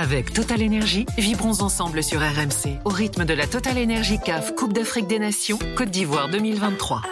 Avec 0.00 0.32
Total 0.32 0.62
Énergie, 0.62 1.06
vibrons 1.18 1.60
ensemble 1.60 2.04
sur 2.04 2.20
RMC 2.20 2.78
au 2.84 2.88
rythme 2.90 3.24
de 3.24 3.34
la 3.34 3.48
Total 3.48 3.76
Énergie 3.76 4.18
CAF 4.24 4.54
Coupe 4.54 4.72
d'Afrique 4.72 5.08
des 5.08 5.18
Nations 5.18 5.58
Côte 5.76 5.90
d'Ivoire 5.90 6.28
2023. 6.28 7.02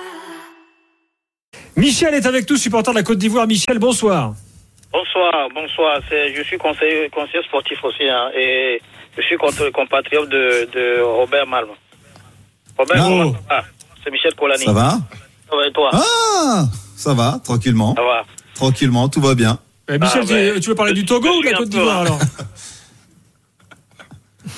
Michel 1.76 2.14
est 2.14 2.26
avec 2.26 2.48
nous, 2.48 2.56
supporter 2.56 2.92
de 2.92 2.96
la 2.96 3.02
Côte 3.02 3.18
d'Ivoire. 3.18 3.48
Michel, 3.48 3.80
bonsoir. 3.80 4.34
Bonsoir, 4.92 5.32
bonsoir. 5.52 6.00
Je 6.10 6.42
suis 6.44 6.58
conseiller, 6.58 7.10
conseiller 7.10 7.42
sportif 7.42 7.82
aussi 7.82 8.04
hein, 8.08 8.28
et 8.38 8.80
je 9.16 9.22
suis 9.22 9.36
compatriote 9.36 10.28
de, 10.28 10.68
de 10.72 11.02
Robert 11.02 11.46
Malm. 11.48 11.68
Robert, 12.78 13.04
Oh. 13.10 13.34
ah, 13.50 13.62
c'est 14.04 14.12
Michel 14.12 14.34
Colani. 14.36 14.64
Ça 14.64 14.72
va 14.72 14.90
Ça 15.50 15.56
va 15.56 15.66
et 15.66 15.72
toi? 15.72 15.90
Ah 15.92 16.66
Ça 16.96 17.14
va, 17.14 17.40
tranquillement. 17.42 17.96
Ça 17.96 18.02
va. 18.02 18.22
Tranquillement, 18.54 19.08
tout 19.08 19.20
va 19.20 19.34
bien. 19.34 19.58
Eh, 19.88 19.98
Michel, 19.98 20.22
Ah, 20.22 20.60
tu- 20.60 20.68
veux 20.68 20.74
parler 20.76 20.92
du 20.92 21.04
Togo 21.04 21.28
ou 21.28 21.40
de 21.42 21.46
la 21.50 21.56
Côte 21.56 21.68
d'Ivoire 21.68 22.02
alors? 22.02 22.18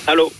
Allô 0.06 0.30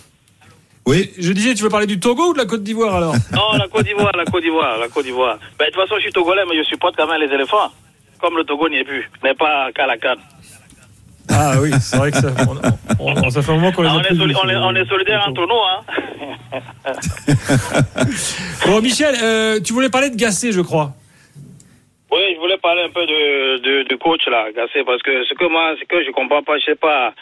Oui, 0.86 1.10
Je 1.18 1.32
disais, 1.32 1.54
tu 1.54 1.62
veux 1.62 1.68
parler 1.68 1.86
du 1.86 2.00
Togo 2.00 2.30
ou 2.30 2.32
de 2.32 2.38
la 2.38 2.46
Côte 2.46 2.62
d'Ivoire 2.62 2.94
alors 2.96 3.14
Non, 3.32 3.52
la 3.58 3.68
Côte 3.68 3.84
d'Ivoire, 3.84 4.12
la 4.16 4.24
Côte 4.24 4.42
d'Ivoire, 4.42 4.78
la 4.78 4.88
Côte 4.88 5.04
d'Ivoire. 5.04 5.38
Ben, 5.58 5.66
de 5.66 5.70
toute 5.72 5.82
façon, 5.82 5.96
je 5.96 6.02
suis 6.02 6.12
togolais, 6.12 6.42
mais 6.48 6.56
je 6.58 6.62
supporte 6.64 6.96
quand 6.96 7.06
même 7.06 7.20
les 7.20 7.32
éléphants. 7.34 7.70
Comme 8.20 8.36
le 8.36 8.44
Togo 8.44 8.68
n'y 8.68 8.78
est 8.78 8.84
plus, 8.84 9.08
mais 9.22 9.34
pas 9.34 9.70
qu'à 9.72 9.86
la 9.86 9.96
canne. 9.96 10.18
Ah 11.30 11.52
oui, 11.60 11.70
c'est 11.80 11.96
vrai 11.98 12.10
que 12.10 12.16
ça, 12.18 12.28
on, 12.98 13.12
on- 13.14 13.30
ça 13.30 13.42
fait 13.42 13.52
un 13.52 13.56
moment 13.56 13.70
qu'on 13.70 13.82
les 13.82 13.88
Ah, 13.90 13.92
a 13.92 13.96
on, 13.96 14.00
est 14.02 14.14
soli- 14.16 14.34
on, 14.42 14.48
est, 14.48 14.56
on 14.56 14.74
est 14.74 14.88
solidaires 14.88 15.24
entre 15.28 15.46
nous, 15.46 15.54
hein. 15.54 16.60
Bon, 18.66 18.80
Michel, 18.80 19.14
euh, 19.22 19.60
tu 19.60 19.72
voulais 19.72 19.90
parler 19.90 20.10
de 20.10 20.16
Gassé, 20.16 20.52
je 20.52 20.60
crois. 20.62 20.92
Oui, 22.10 22.20
je 22.34 22.40
voulais 22.40 22.56
parler 22.58 22.82
un 22.82 22.88
peu 22.90 23.04
de, 23.04 23.58
de, 23.58 23.88
de 23.88 23.96
coach 23.96 24.26
là, 24.28 24.46
Gassé, 24.56 24.82
parce 24.86 25.02
que 25.02 25.24
ce 25.24 25.34
que 25.34 25.44
moi, 25.50 25.74
ce 25.78 25.84
que 25.86 26.02
je 26.04 26.10
comprends 26.12 26.42
pas, 26.42 26.58
je 26.58 26.64
sais 26.64 26.74
pas 26.76 27.12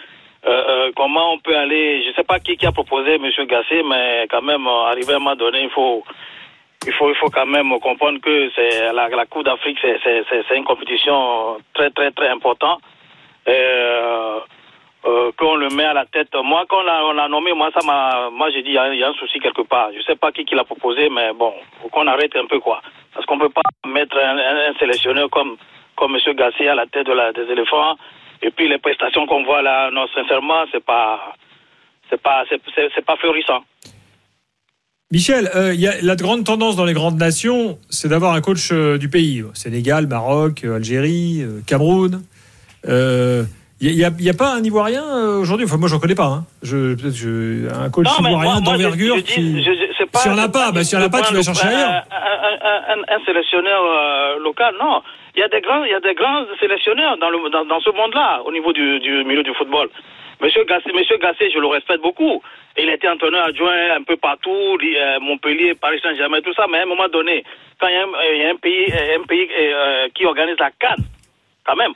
euh, 0.47 0.65
euh, 0.69 0.93
comment 0.95 1.33
on 1.33 1.39
peut 1.39 1.57
aller, 1.57 2.05
je 2.05 2.15
sais 2.15 2.23
pas 2.23 2.39
qui, 2.39 2.57
qui 2.57 2.67
a 2.67 2.73
proposé 2.73 3.19
Monsieur 3.19 3.47
Gassé, 3.47 3.83
mais 3.83 4.27
quand 4.31 4.43
même, 4.43 4.67
euh, 4.67 4.85
arrivé 4.91 5.13
à 5.13 5.17
un 5.17 5.19
moment 5.19 5.35
donné, 5.35 5.63
il 5.63 5.71
faut, 5.71 6.05
il 6.87 6.93
faut, 6.93 7.09
il 7.09 7.17
faut 7.17 7.31
quand 7.31 7.47
même 7.47 7.69
comprendre 7.81 8.21
que 8.21 8.51
c'est 8.55 8.93
la, 8.93 9.09
Coupe 9.27 9.45
d'Afrique, 9.45 9.79
c'est, 9.83 9.99
c'est, 10.05 10.25
c'est, 10.31 10.57
une 10.57 10.65
compétition 10.65 11.57
très, 11.75 11.91
très, 11.91 12.13
très 12.13 12.29
importante. 12.29 12.81
Qu'on 15.39 15.55
le 15.57 15.69
met 15.69 15.85
à 15.85 15.93
la 15.95 16.05
tête. 16.07 16.35
Moi, 16.35 16.65
quand 16.69 16.81
on 16.81 17.13
l'a, 17.13 17.29
nommé, 17.29 17.53
moi, 17.53 17.71
ça 17.77 17.85
m'a, 17.87 18.31
moi, 18.31 18.51
j'ai 18.51 18.63
dit, 18.63 18.71
il 18.71 18.75
y, 18.75 18.79
a- 19.05 19.09
un 19.09 19.15
souci 19.15 19.39
quelque 19.39 19.63
part. 19.63 19.91
Je 19.97 20.03
sais 20.03 20.17
pas 20.17 20.33
qui, 20.33 20.45
qui 20.45 20.55
l'a 20.55 20.65
proposé, 20.65 21.09
mais 21.09 21.33
bon, 21.33 21.53
faut 21.83 21.89
qu'on 21.89 22.07
arrête 22.07 22.35
un 22.37 22.47
peu, 22.47 22.59
quoi. 22.61 22.81
Parce 23.15 23.25
qu'on 23.27 23.39
peut 23.39 23.49
pas 23.51 23.63
mettre 23.87 24.17
un, 24.19 24.75
sélectionneur 24.79 25.29
comme, 25.31 25.57
comme 25.97 26.13
Monsieur 26.13 26.33
Gassé 26.35 26.69
à 26.69 26.75
la 26.75 26.87
tête 26.87 27.07
de 27.07 27.13
la, 27.13 27.33
des 27.33 27.51
éléphants. 27.51 27.97
Et 28.47 28.51
puis, 28.53 28.69
les 28.69 28.79
prestations 28.79 29.27
qu'on 29.27 29.43
voit 29.45 29.61
là, 29.61 29.91
non, 29.93 30.07
sincèrement, 30.15 30.65
c'est 30.73 30.85
pas, 30.85 31.35
c'est 32.09 32.21
pas, 32.23 32.45
c'est, 32.49 33.05
pas 33.05 33.17
florissant. 33.17 33.65
Michel, 35.13 35.51
euh, 35.55 35.75
il 35.75 35.81
y 35.81 35.89
a 35.89 35.95
la 36.03 36.17
grande 36.17 36.45
tendance 36.45 36.77
dans 36.77 36.85
les 36.85 36.93
grandes 36.95 37.19
nations, 37.19 37.79
c'est 37.91 38.09
d'avoir 38.09 38.35
un 38.35 38.41
coach 38.41 38.71
euh, 38.73 38.99
du 38.99 39.09
pays. 39.09 39.45
Sénégal, 39.55 40.07
Maroc, 40.07 40.63
euh, 40.65 40.77
Algérie, 40.77 41.45
Cameroun. 41.67 42.23
Il 43.79 43.95
n'y 43.95 44.05
a, 44.05 44.11
il 44.19 44.25
y 44.25 44.31
a 44.31 44.35
pas 44.35 44.55
un 44.55 44.63
Ivoirien 44.65 45.05
aujourd'hui? 45.39 45.67
Enfin, 45.67 45.77
moi, 45.77 45.89
j'en 45.89 45.99
connais 45.99 46.15
pas. 46.15 46.27
Hein. 46.29 46.47
Je, 46.63 46.97
je- 46.97 47.69
un 47.75 47.91
coach 47.91 48.07
Non, 48.07 48.27
ivoirien 48.27 48.61
je- 48.61 48.65
d'envergure 48.65 49.17
je 49.17 49.21
qui. 49.23 49.63
Pas- 50.13 50.19
Si 50.21 50.29
on 50.29 50.35
n'a 50.35 50.43
c'est 50.43 50.53
pas, 50.53 50.73
bah, 50.73 50.83
si 50.85 50.97
on 50.97 51.09
pas, 51.11 51.23
tu 51.23 51.35
vas 51.35 51.43
chercher 51.43 51.67
ailleurs. 51.69 52.03
Un, 52.11 52.69
un- 52.71 53.01
un- 53.01 53.17
un 53.17 53.25
sélectionneur 53.25 53.83
euh, 53.85 54.39
local, 54.41 54.75
non. 54.79 55.03
Il 55.35 55.41
y 55.41 55.43
a 55.43 55.49
des 55.49 55.61
grands, 55.61 55.85
il 55.85 55.91
y 55.91 55.95
a 55.95 56.01
des 56.01 56.15
grands 56.15 56.45
sélectionneurs 56.61 57.17
dans, 57.19 57.31
le, 57.31 57.51
dans, 57.51 57.65
dans 57.65 57.81
ce 57.81 57.91
monde-là, 57.91 58.43
au 58.45 58.53
niveau 58.53 58.73
du, 58.73 59.01
du 59.01 59.25
milieu 59.25 59.43
du 59.43 59.53
football. 59.55 59.89
Monsieur 60.41 60.65
Gassé, 60.65 60.93
Monsieur 60.93 61.17
Gassé, 61.17 61.51
je 61.51 61.59
le 61.59 61.67
respecte 61.67 62.03
beaucoup. 62.03 62.43
Il 62.77 62.91
était 62.91 63.09
entraîneur 63.09 63.47
adjoint 63.47 63.97
un 63.97 64.03
peu 64.03 64.17
partout, 64.19 64.77
euh, 64.83 65.19
Montpellier, 65.21 65.75
Paris 65.75 65.99
Saint-Germain, 66.03 66.41
tout 66.43 66.53
ça. 66.55 66.67
Mais 66.71 66.79
à 66.79 66.83
un 66.83 66.87
moment 66.87 67.09
donné, 67.09 67.43
quand 67.81 67.89
il 67.89 67.95
y 67.95 67.97
a 67.97 68.03
un, 68.03 68.35
y 68.35 68.45
a 68.45 68.51
un 68.51 68.57
pays, 68.57 68.93
un 68.93 69.23
pays 69.25 69.49
euh, 69.59 70.09
qui 70.15 70.27
organise 70.27 70.59
la 70.59 70.71
Cannes, 70.73 71.05
quand 71.65 71.77
même. 71.77 71.93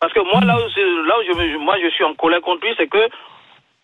Parce 0.00 0.12
que 0.12 0.20
moi, 0.20 0.40
là 0.44 0.56
où, 0.56 1.06
là 1.06 1.14
où 1.18 1.22
je, 1.26 1.56
moi, 1.58 1.76
je 1.82 1.88
suis 1.90 2.04
en 2.04 2.14
colère 2.14 2.40
contre 2.42 2.66
lui, 2.66 2.74
c'est 2.76 2.88
que 2.88 3.08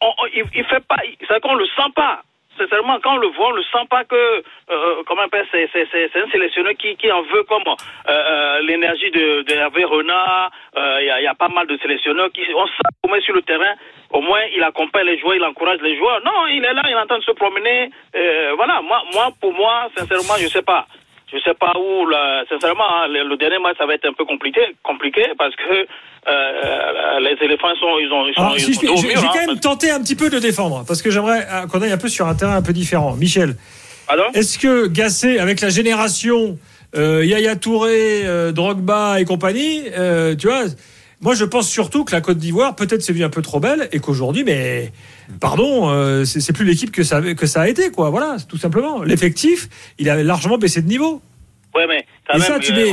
on- 0.00 0.12
on- 0.18 0.26
il, 0.34 0.44
il 0.54 0.64
fait 0.64 0.84
pas, 0.86 0.96
c'est 1.28 1.40
qu'on 1.40 1.54
le 1.54 1.64
sent 1.66 1.90
pas. 1.94 2.22
Sincèrement, 2.62 2.98
quand 3.02 3.14
on 3.14 3.18
le 3.18 3.28
voit, 3.28 3.48
on 3.48 3.52
le 3.52 3.62
sent 3.62 3.86
pas 3.90 4.04
que, 4.04 4.14
euh, 4.14 5.02
comment 5.06 5.22
c'est, 5.50 5.64
un 5.64 6.30
sélectionneur 6.30 6.74
qui, 6.74 7.10
en 7.10 7.22
veut 7.22 7.42
comme 7.44 7.62
euh, 7.66 7.74
euh, 8.08 8.60
l'énergie 8.60 9.10
de, 9.10 9.42
de 9.42 9.84
Renard. 9.84 10.50
Il 10.76 11.06
y, 11.06 11.26
a, 11.26 11.34
pas 11.34 11.48
mal 11.48 11.66
de 11.66 11.76
sélectionneurs 11.78 12.30
qui, 12.32 12.42
on 12.54 12.66
sent 12.66 13.08
moins 13.08 13.20
sur 13.20 13.34
le 13.34 13.42
terrain, 13.42 13.74
au 14.10 14.20
moins 14.20 14.42
il 14.54 14.62
accompagne 14.62 15.06
les 15.06 15.18
joueurs, 15.18 15.34
il 15.34 15.44
encourage 15.44 15.80
les 15.80 15.96
joueurs. 15.96 16.20
Non, 16.24 16.46
il 16.46 16.64
est 16.64 16.72
là, 16.72 16.82
il 16.86 16.92
est 16.92 16.96
en 16.96 17.06
train 17.06 17.18
de 17.18 17.24
se 17.24 17.32
promener. 17.32 17.90
Voilà, 18.56 18.80
moi, 18.82 19.02
moi, 19.12 19.30
pour 19.40 19.52
moi, 19.52 19.88
sincèrement, 19.96 20.36
je 20.38 20.46
sais 20.46 20.62
pas. 20.62 20.86
Je 21.32 21.38
sais 21.38 21.54
pas 21.54 21.72
où, 21.78 22.06
là, 22.06 22.44
sincèrement, 22.48 22.84
hein, 22.84 23.08
le, 23.08 23.28
le 23.28 23.36
dernier 23.36 23.58
match, 23.58 23.76
ça 23.78 23.86
va 23.86 23.94
être 23.94 24.06
un 24.06 24.12
peu 24.12 24.24
compliqué, 24.24 24.60
compliqué 24.82 25.24
parce 25.38 25.54
que 25.56 25.86
euh, 26.28 27.20
les 27.20 27.36
éléphants 27.44 27.74
sont, 27.80 27.98
ils 27.98 28.12
ont, 28.12 28.26
ils 28.26 28.34
sont, 28.34 28.50
si 28.58 28.74
je, 28.74 28.86
sont 28.86 29.08
vais 29.08 29.16
hein, 29.16 29.30
quand 29.32 29.46
même 29.46 29.58
tenter 29.58 29.90
un 29.90 30.00
petit 30.00 30.14
peu 30.14 30.30
de 30.30 30.38
défendre, 30.38 30.84
parce 30.86 31.00
que 31.02 31.10
j'aimerais 31.10 31.46
euh, 31.50 31.66
qu'on 31.66 31.80
aille 31.82 31.92
un 31.92 31.98
peu 31.98 32.08
sur 32.08 32.28
un 32.28 32.34
terrain 32.34 32.56
un 32.56 32.62
peu 32.62 32.72
différent. 32.72 33.14
Michel, 33.16 33.56
Pardon? 34.06 34.24
est-ce 34.34 34.58
que 34.58 34.86
Gassé, 34.88 35.38
avec 35.38 35.60
la 35.60 35.70
génération 35.70 36.58
euh, 36.94 37.24
Yaya 37.24 37.56
Touré, 37.56 38.26
euh, 38.26 38.52
Drogba 38.52 39.20
et 39.20 39.24
compagnie, 39.24 39.84
euh, 39.96 40.36
tu 40.36 40.46
vois, 40.48 40.64
moi 41.22 41.34
je 41.34 41.44
pense 41.44 41.70
surtout 41.70 42.04
que 42.04 42.12
la 42.12 42.20
Côte 42.20 42.36
d'Ivoire, 42.38 42.76
peut-être 42.76 43.00
c'est 43.02 43.12
vu 43.14 43.24
un 43.24 43.30
peu 43.30 43.40
trop 43.42 43.60
belle, 43.60 43.88
et 43.92 44.00
qu'aujourd'hui, 44.00 44.44
mais 44.44 44.92
pardon, 45.40 45.88
euh, 45.90 46.24
c'est 46.24 46.52
plus 46.52 46.64
l'équipe 46.66 46.90
que 46.92 47.02
ça, 47.04 47.22
que 47.34 47.46
ça 47.46 47.62
a 47.62 47.68
été, 47.68 47.90
quoi. 47.90 48.10
Voilà, 48.10 48.36
tout 48.48 48.58
simplement. 48.58 49.02
L'effectif, 49.02 49.68
il 49.98 50.10
a 50.10 50.22
largement 50.22 50.58
baissé 50.58 50.82
de 50.82 50.88
niveau. 50.88 51.22
Ouais, 51.74 51.86
mais 51.86 52.04
quand 52.28 52.34
et 52.34 52.38
même, 52.38 52.46
ça, 52.48 52.58
tu 52.58 52.72
euh, 52.72 52.76
mets 52.76 52.90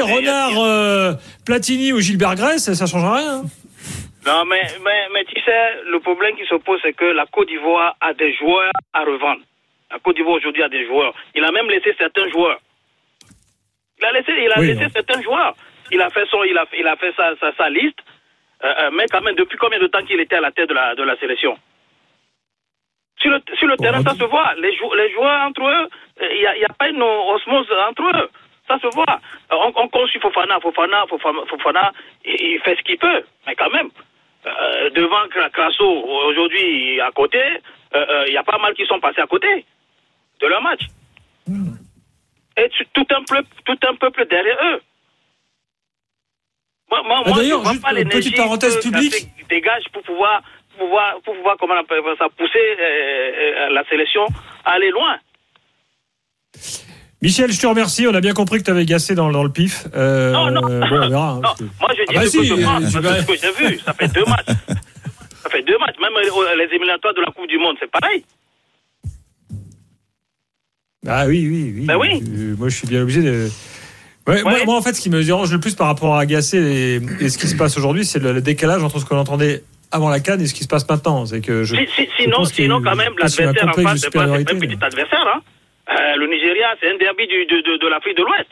a- 0.00 0.04
Renard, 0.04 0.58
euh, 0.60 1.12
Platini 1.46 1.92
ou 1.92 2.00
Gilbert 2.00 2.34
Grèce, 2.34 2.64
ça, 2.64 2.74
ça 2.74 2.86
change 2.86 3.04
rien. 3.04 3.42
hein. 3.42 3.44
Non, 4.26 4.44
mais, 4.48 4.62
mais, 4.84 5.00
mais 5.14 5.24
tu 5.24 5.40
sais, 5.42 5.82
le 5.90 5.98
problème 6.00 6.34
qui 6.36 6.44
se 6.48 6.54
pose, 6.56 6.80
c'est 6.82 6.92
que 6.94 7.04
la 7.04 7.26
Côte 7.26 7.48
d'Ivoire 7.48 7.96
a 8.00 8.12
des 8.14 8.34
joueurs 8.34 8.72
à 8.92 9.00
revendre. 9.04 9.42
La 9.90 9.98
Côte 9.98 10.16
d'Ivoire 10.16 10.36
aujourd'hui 10.36 10.62
a 10.62 10.68
des 10.68 10.86
joueurs. 10.86 11.12
Il 11.34 11.44
a 11.44 11.50
même 11.52 11.68
laissé 11.68 11.90
certains 11.98 12.28
joueurs. 12.30 12.58
Il 14.00 14.04
a 14.04 14.12
laissé, 14.12 14.32
il 14.44 14.50
a 14.52 14.60
Oui, 14.60 14.66
laissé 14.68 14.80
non. 14.84 14.88
certains 14.94 15.22
joueurs. 15.22 15.54
Il 15.92 16.00
a 16.00 16.10
fait 16.10 16.26
son, 16.30 16.42
il 16.44 16.56
a, 16.58 16.64
il 16.78 16.86
a 16.86 16.96
fait 16.96 17.12
sa, 17.16 17.36
sa, 17.36 17.52
sa 17.54 17.68
liste. 17.70 17.98
Euh, 18.64 18.74
euh, 18.80 18.90
mais 18.92 19.06
quand 19.10 19.20
même, 19.20 19.34
depuis 19.34 19.58
combien 19.58 19.78
de 19.78 19.86
temps 19.88 20.02
qu'il 20.04 20.20
était 20.20 20.36
à 20.36 20.40
la 20.40 20.50
tête 20.52 20.68
de 20.68 20.74
la, 20.74 20.94
de 20.94 21.02
la 21.02 21.16
sélection? 21.16 21.56
Sur 23.20 23.30
le, 23.30 23.40
sur 23.58 23.66
le 23.68 23.76
Bon, 23.76 23.82
terrain, 23.84 24.02
ça 24.02 24.14
se 24.14 24.24
voit. 24.24 24.54
Les, 24.58 24.74
jou- 24.76 24.94
les 24.94 25.10
joueurs 25.12 25.46
entre 25.46 25.62
eux, 25.62 25.88
euh, 26.22 26.34
il 26.34 26.40
n'y 26.58 26.64
a, 26.64 26.68
pas 26.78 26.88
une 26.88 27.02
osmose 27.02 27.68
entre 27.88 28.02
eux. 28.16 28.30
Ça 28.66 28.78
se 28.78 28.86
voit. 28.94 29.20
On, 29.50 29.72
on 29.76 29.88
compte 29.88 30.08
sur 30.08 30.20
Fofana, 30.22 30.58
Fofana, 30.60 31.04
Fofana, 31.08 31.40
Fofana 31.46 31.92
il, 32.24 32.40
il 32.40 32.60
fait 32.60 32.76
ce 32.76 32.82
qu'il 32.82 32.98
peut. 32.98 33.22
Mais 33.46 33.54
quand 33.54 33.70
même, 33.70 33.90
euh, 34.46 34.90
devant 34.90 35.26
Cra- 35.28 35.50
Crasso, 35.50 35.84
aujourd'hui, 35.84 37.00
à 37.00 37.10
côté, 37.10 37.42
euh, 37.94 38.24
il 38.28 38.32
y 38.32 38.36
a 38.38 38.44
pas 38.44 38.58
mal 38.58 38.74
qui 38.74 38.86
sont 38.86 39.00
passés 39.00 39.20
à 39.20 39.26
côté 39.26 39.64
de 40.40 40.46
leur 40.46 40.62
match. 40.62 40.82
Et 42.56 42.68
tu- 42.70 42.86
tout 42.94 43.06
un, 43.10 43.22
peuple, 43.24 43.48
tout 43.64 43.78
un 43.88 43.94
peuple 43.96 44.24
derrière 44.26 44.58
eux. 44.64 44.80
Moi, 46.92 47.00
moi, 47.06 47.22
Ah, 47.24 47.28
moi, 47.30 47.36
je 47.38 47.42
d'ailleurs, 47.42 47.64
juste 47.70 47.80
pas 47.82 47.94
petite 47.94 48.36
parenthèse 48.36 48.76
que 48.76 48.82
publique. 48.82 49.28
Dégage 49.48 49.84
pour 49.94 50.02
pouvoir, 50.02 50.42
pour 50.76 50.86
pouvoir, 50.86 51.14
pour 51.24 51.34
pouvoir 51.34 51.56
comment 51.58 51.72
on 51.74 51.80
appelle 51.80 52.00
ça, 52.18 52.26
pousser 52.36 52.58
euh, 52.58 52.82
euh, 52.84 53.68
la 53.72 53.82
sélection 53.88 54.26
à 54.66 54.72
aller 54.72 54.90
loin. 54.90 55.16
Michel, 57.22 57.50
je 57.50 57.58
te 57.58 57.66
remercie. 57.66 58.06
On 58.06 58.14
a 58.14 58.20
bien 58.20 58.34
compris 58.34 58.58
que 58.58 58.64
tu 58.64 58.70
avais 58.70 58.84
gassé 58.84 59.14
dans, 59.14 59.30
dans 59.30 59.42
le 59.44 59.50
pif. 59.50 59.86
Euh, 59.94 60.32
Non, 60.32 60.50
non. 60.50 60.60
bon, 60.60 60.66
on 60.68 61.08
verra. 61.08 61.30
hein, 61.30 61.40
Non, 61.42 61.66
moi 61.80 61.90
je 61.96 62.02
dis 62.02 62.14
Ah 62.16 62.20
bah 62.20 62.26
si, 62.26 62.38
que 62.38 62.44
je 62.44 62.54
pense, 62.54 62.92
parce 62.92 63.18
tu 63.20 63.26
que 63.26 63.38
j'ai 63.38 63.52
vu, 63.68 63.78
ça 63.78 63.94
fait 63.94 64.08
deux 64.08 64.24
matchs. 64.26 64.46
Ça 65.42 65.48
fait 65.50 65.62
deux 65.62 65.78
matchs. 65.78 65.96
Même 65.98 66.12
les 66.58 66.64
éliminatoires 66.64 67.14
de 67.14 67.20
la 67.22 67.30
Coupe 67.32 67.48
du 67.48 67.56
Monde, 67.58 67.76
c'est 67.80 67.90
pareil. 67.90 68.22
Ah 71.06 71.24
oui, 71.26 71.48
oui, 71.48 71.72
oui. 71.78 71.86
Ben 71.86 71.96
oui. 71.96 72.22
Euh, 72.22 72.54
moi, 72.58 72.68
je 72.68 72.76
suis 72.76 72.86
bien 72.86 73.02
obligé 73.02 73.22
de. 73.22 73.48
Ouais, 74.28 74.42
Moi, 74.42 74.52
Ouais. 74.52 74.64
moi, 74.64 74.76
en 74.76 74.82
fait, 74.82 74.92
ce 74.94 75.00
qui 75.00 75.10
me 75.10 75.22
dérange 75.22 75.52
le 75.52 75.58
plus 75.58 75.74
par 75.74 75.88
rapport 75.88 76.16
à 76.16 76.24
Gassé 76.26 76.58
et, 76.58 77.24
et 77.24 77.28
ce 77.28 77.38
qui 77.38 77.48
se 77.48 77.56
passe 77.56 77.76
aujourd'hui, 77.76 78.04
c'est 78.04 78.20
le, 78.20 78.32
le 78.32 78.40
décalage 78.40 78.82
entre 78.84 78.98
ce 79.00 79.04
qu'on 79.04 79.16
entendait 79.18 79.64
avant 79.90 80.08
la 80.10 80.20
canne 80.20 80.40
et 80.40 80.46
ce 80.46 80.54
qui 80.54 80.62
se 80.62 80.68
passe 80.68 80.88
maintenant. 80.88 81.26
C'est 81.26 81.40
que 81.40 81.64
je. 81.64 81.74
Si- 81.76 81.86
si- 81.96 82.08
je 82.18 82.22
sinon, 82.22 82.44
sinon, 82.44 82.80
quand 82.82 82.94
même, 82.94 83.12
l'adversaire 83.18 83.68
en 83.68 83.72
face, 83.82 84.00
c'est 84.00 84.12
pas, 84.12 84.22
un 84.24 84.44
petit 84.44 84.78
adversaire. 84.80 85.26
Hein. 85.26 85.40
Euh, 85.90 86.16
le 86.16 86.26
Nigeria, 86.28 86.68
c'est 86.80 86.90
un 86.90 86.96
derby 86.98 87.26
du- 87.26 87.46
de, 87.46 87.56
de, 87.62 87.76
de 87.78 87.88
l'Afrique 87.88 88.16
de 88.16 88.22
l'Ouest. 88.22 88.48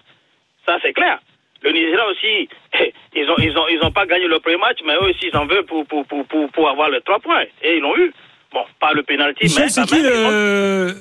Ça, 0.67 0.77
c'est 0.83 0.93
clair. 0.93 1.19
Le 1.63 1.71
Nigeria 1.73 2.05
aussi, 2.11 2.49
ils 3.15 3.29
ont, 3.31 3.37
ils 3.39 3.57
ont, 3.57 3.69
ils 3.71 3.79
ont 3.85 3.93
pas 3.93 4.07
gagné 4.07 4.27
le 4.27 4.41
premier 4.41 4.57
match, 4.57 4.79
mais 4.85 4.95
eux 4.95 5.11
aussi, 5.11 5.29
ils 5.33 5.37
en 5.37 5.47
veulent 5.47 5.65
pour, 5.67 5.87
pour, 5.87 6.05
pour, 6.07 6.27
pour, 6.27 6.51
pour 6.51 6.69
avoir 6.69 6.91
les 6.91 7.01
trois 7.03 7.21
points. 7.21 7.45
Et 7.63 7.77
ils 7.77 7.81
l'ont 7.81 7.97
eu. 7.97 8.13
Bon, 8.53 8.65
pas 8.81 8.93
le 8.93 9.05
pénalty, 9.05 9.45
mais 9.57 9.69
c'est 9.69 9.85
qui 9.87 9.95
ont- 9.95 10.03
le, 10.03 10.95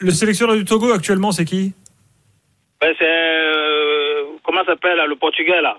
le 0.00 0.10
sélectionneur 0.10 0.56
du 0.56 0.66
Togo 0.66 0.92
actuellement 0.92 1.32
C'est 1.32 1.46
qui? 1.46 1.72
Ben, 2.82 2.92
c'est, 2.98 3.04
euh, 3.06 4.01
comment 4.52 4.64
s'appelle, 4.66 4.98
le 5.08 5.16
Portugais, 5.16 5.60
là 5.62 5.76